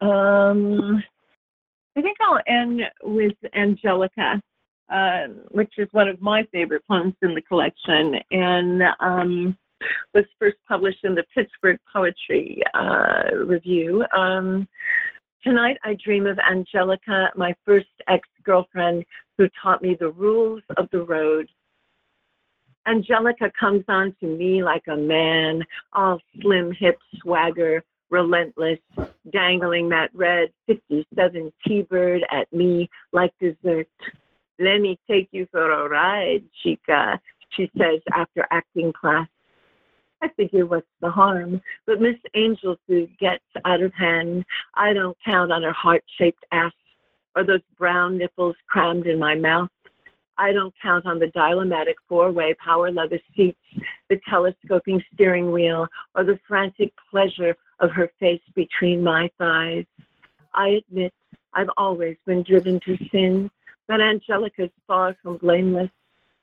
[0.00, 1.02] Um,
[1.96, 4.40] I think I'll end with Angelica,
[4.92, 9.56] uh, which is one of my favorite poems in the collection, and um,
[10.14, 14.04] was first published in the Pittsburgh Poetry uh, Review.
[14.16, 14.68] Um,
[15.42, 19.04] tonight, I dream of Angelica, my first ex-girlfriend,
[19.38, 21.48] who taught me the rules of the road.
[22.86, 25.62] Angelica comes on to me like a man,
[25.92, 28.78] all slim hip swagger, relentless,
[29.32, 33.88] dangling that red 57 T-bird at me like dessert.
[34.58, 37.20] Let me take you for a ride, chica,
[37.50, 39.28] she says after acting class.
[40.22, 41.60] I figure what's the harm?
[41.86, 44.44] But Miss Angel Food gets out of hand.
[44.74, 46.72] I don't count on her heart-shaped ass
[47.34, 49.68] or those brown nipples crammed in my mouth.
[50.38, 53.58] I don't count on the dial-o-matic four-way power leather seats,
[54.08, 59.86] the telescoping steering wheel, or the frantic pleasure of her face between my thighs.
[60.54, 61.12] I admit
[61.54, 63.50] I've always been driven to sin,
[63.88, 65.90] but Angelica's far from blameless.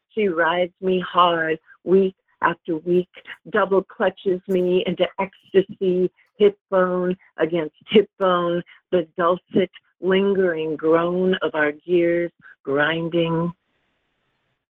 [0.09, 3.09] She rides me hard week after week,
[3.49, 9.71] double clutches me into ecstasy, hip bone against hip bone, the dulcet,
[10.01, 12.31] lingering groan of our gears
[12.63, 13.51] grinding.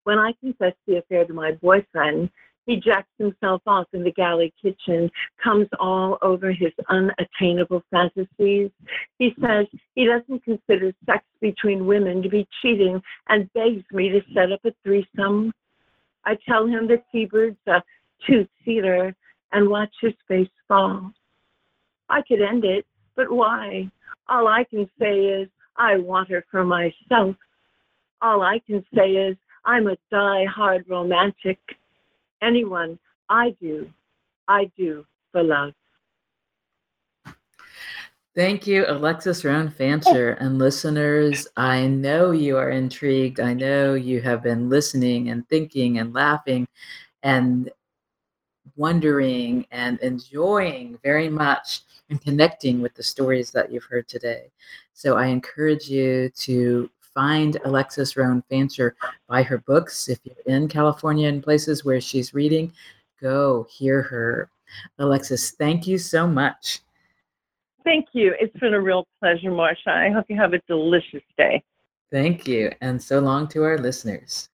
[0.05, 2.31] When I confessed the affair to my boyfriend,
[2.67, 5.11] he jacks himself off in the galley kitchen,
[5.43, 8.71] comes all over his unattainable fantasies.
[9.19, 14.21] He says he doesn't consider sex between women to be cheating and begs me to
[14.33, 15.53] set up a threesome.
[16.25, 17.83] I tell him that T-Bird's a
[18.27, 19.15] two-seater
[19.51, 21.13] and watch his face fall.
[22.09, 22.87] I could end it,
[23.17, 23.91] but why?
[24.29, 27.35] All I can say is I want her for myself.
[28.21, 31.59] All I can say is I'm a die-hard romantic.
[32.43, 32.99] Anyone,
[33.29, 33.89] I do,
[34.49, 35.73] I do for love.
[38.35, 40.31] Thank you, Alexis Rhone Fancher.
[40.41, 43.41] And listeners, I know you are intrigued.
[43.41, 46.67] I know you have been listening and thinking and laughing
[47.23, 47.71] and
[48.75, 54.51] wondering and enjoying very much and connecting with the stories that you've heard today.
[54.95, 58.97] So I encourage you to find Alexis Rhone Fancher,
[59.29, 60.09] buy her books.
[60.09, 62.73] If you're in California and places where she's reading,
[63.21, 64.51] go hear her.
[64.99, 66.81] Alexis, thank you so much.
[67.85, 68.35] Thank you.
[68.41, 69.91] It's been a real pleasure, Marcia.
[69.91, 71.63] I hope you have a delicious day.
[72.11, 72.71] Thank you.
[72.81, 74.49] And so long to our listeners.